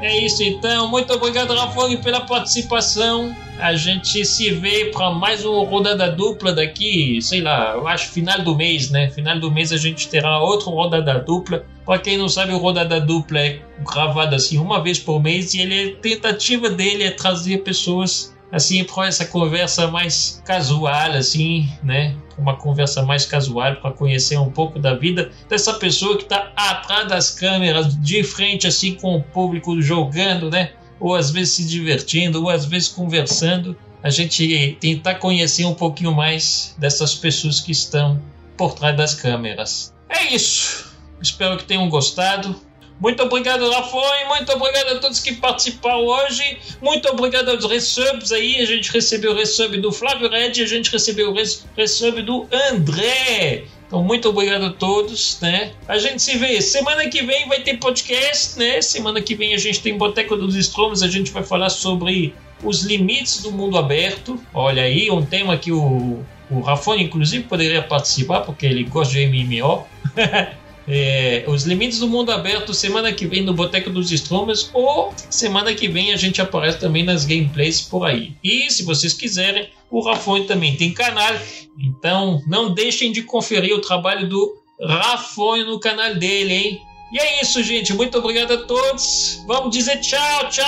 [0.01, 0.89] É isso então.
[0.89, 3.37] Muito obrigado, Rafone, pela participação.
[3.59, 8.43] A gente se vê para mais uma rodada dupla daqui, sei lá, eu acho final
[8.43, 9.09] do mês, né?
[9.11, 11.65] Final do mês a gente terá outra rodada dupla.
[11.85, 15.61] Para quem não sabe, o rodada dupla é gravada assim uma vez por mês e
[15.61, 22.15] ele, a tentativa dele é trazer pessoas assim para essa conversa mais casual, assim, né?
[22.39, 27.09] Uma conversa mais casual para conhecer um pouco da vida dessa pessoa que está atrás
[27.09, 30.73] das câmeras, de frente assim com o público jogando, né?
[30.99, 33.77] Ou às vezes se divertindo, ou às vezes conversando.
[34.03, 38.23] A gente tentar conhecer um pouquinho mais dessas pessoas que estão
[38.57, 39.93] por trás das câmeras.
[40.09, 40.95] É isso.
[41.21, 42.55] Espero que tenham gostado.
[43.01, 44.25] Muito obrigado, Rafoi.
[44.29, 46.59] Muito obrigado a todos que participaram hoje.
[46.81, 48.57] Muito obrigado aos resubs aí.
[48.57, 51.35] A gente recebeu o resub do Flávio Red a gente recebeu o
[51.77, 53.65] resub do André.
[53.87, 55.73] Então, muito obrigado a todos, né?
[55.87, 56.61] A gente se vê.
[56.61, 58.83] Semana que vem vai ter podcast, né?
[58.83, 61.03] Semana que vem a gente tem Boteco dos Stromos.
[61.03, 62.35] A gente vai falar sobre
[62.65, 64.41] os limites do mundo aberto.
[64.53, 66.21] Olha aí, um tema que o,
[66.51, 69.87] o Rafone, inclusive, poderia participar, porque ele gosta de MMO.
[70.89, 75.75] é, Os Limites do Mundo Aberto semana que vem no Boteco dos Strummers ou semana
[75.75, 78.35] que vem a gente aparece também nas gameplays por aí.
[78.43, 81.35] E se vocês quiserem, o Rafone também tem canal,
[81.79, 86.83] então não deixem de conferir o trabalho do Rafone no canal dele, hein?
[87.13, 87.95] E é isso, gente.
[87.95, 89.43] Muito obrigado a todos.
[89.47, 90.65] Vamos dizer tchau, tchau!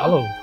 [0.00, 0.41] Falou!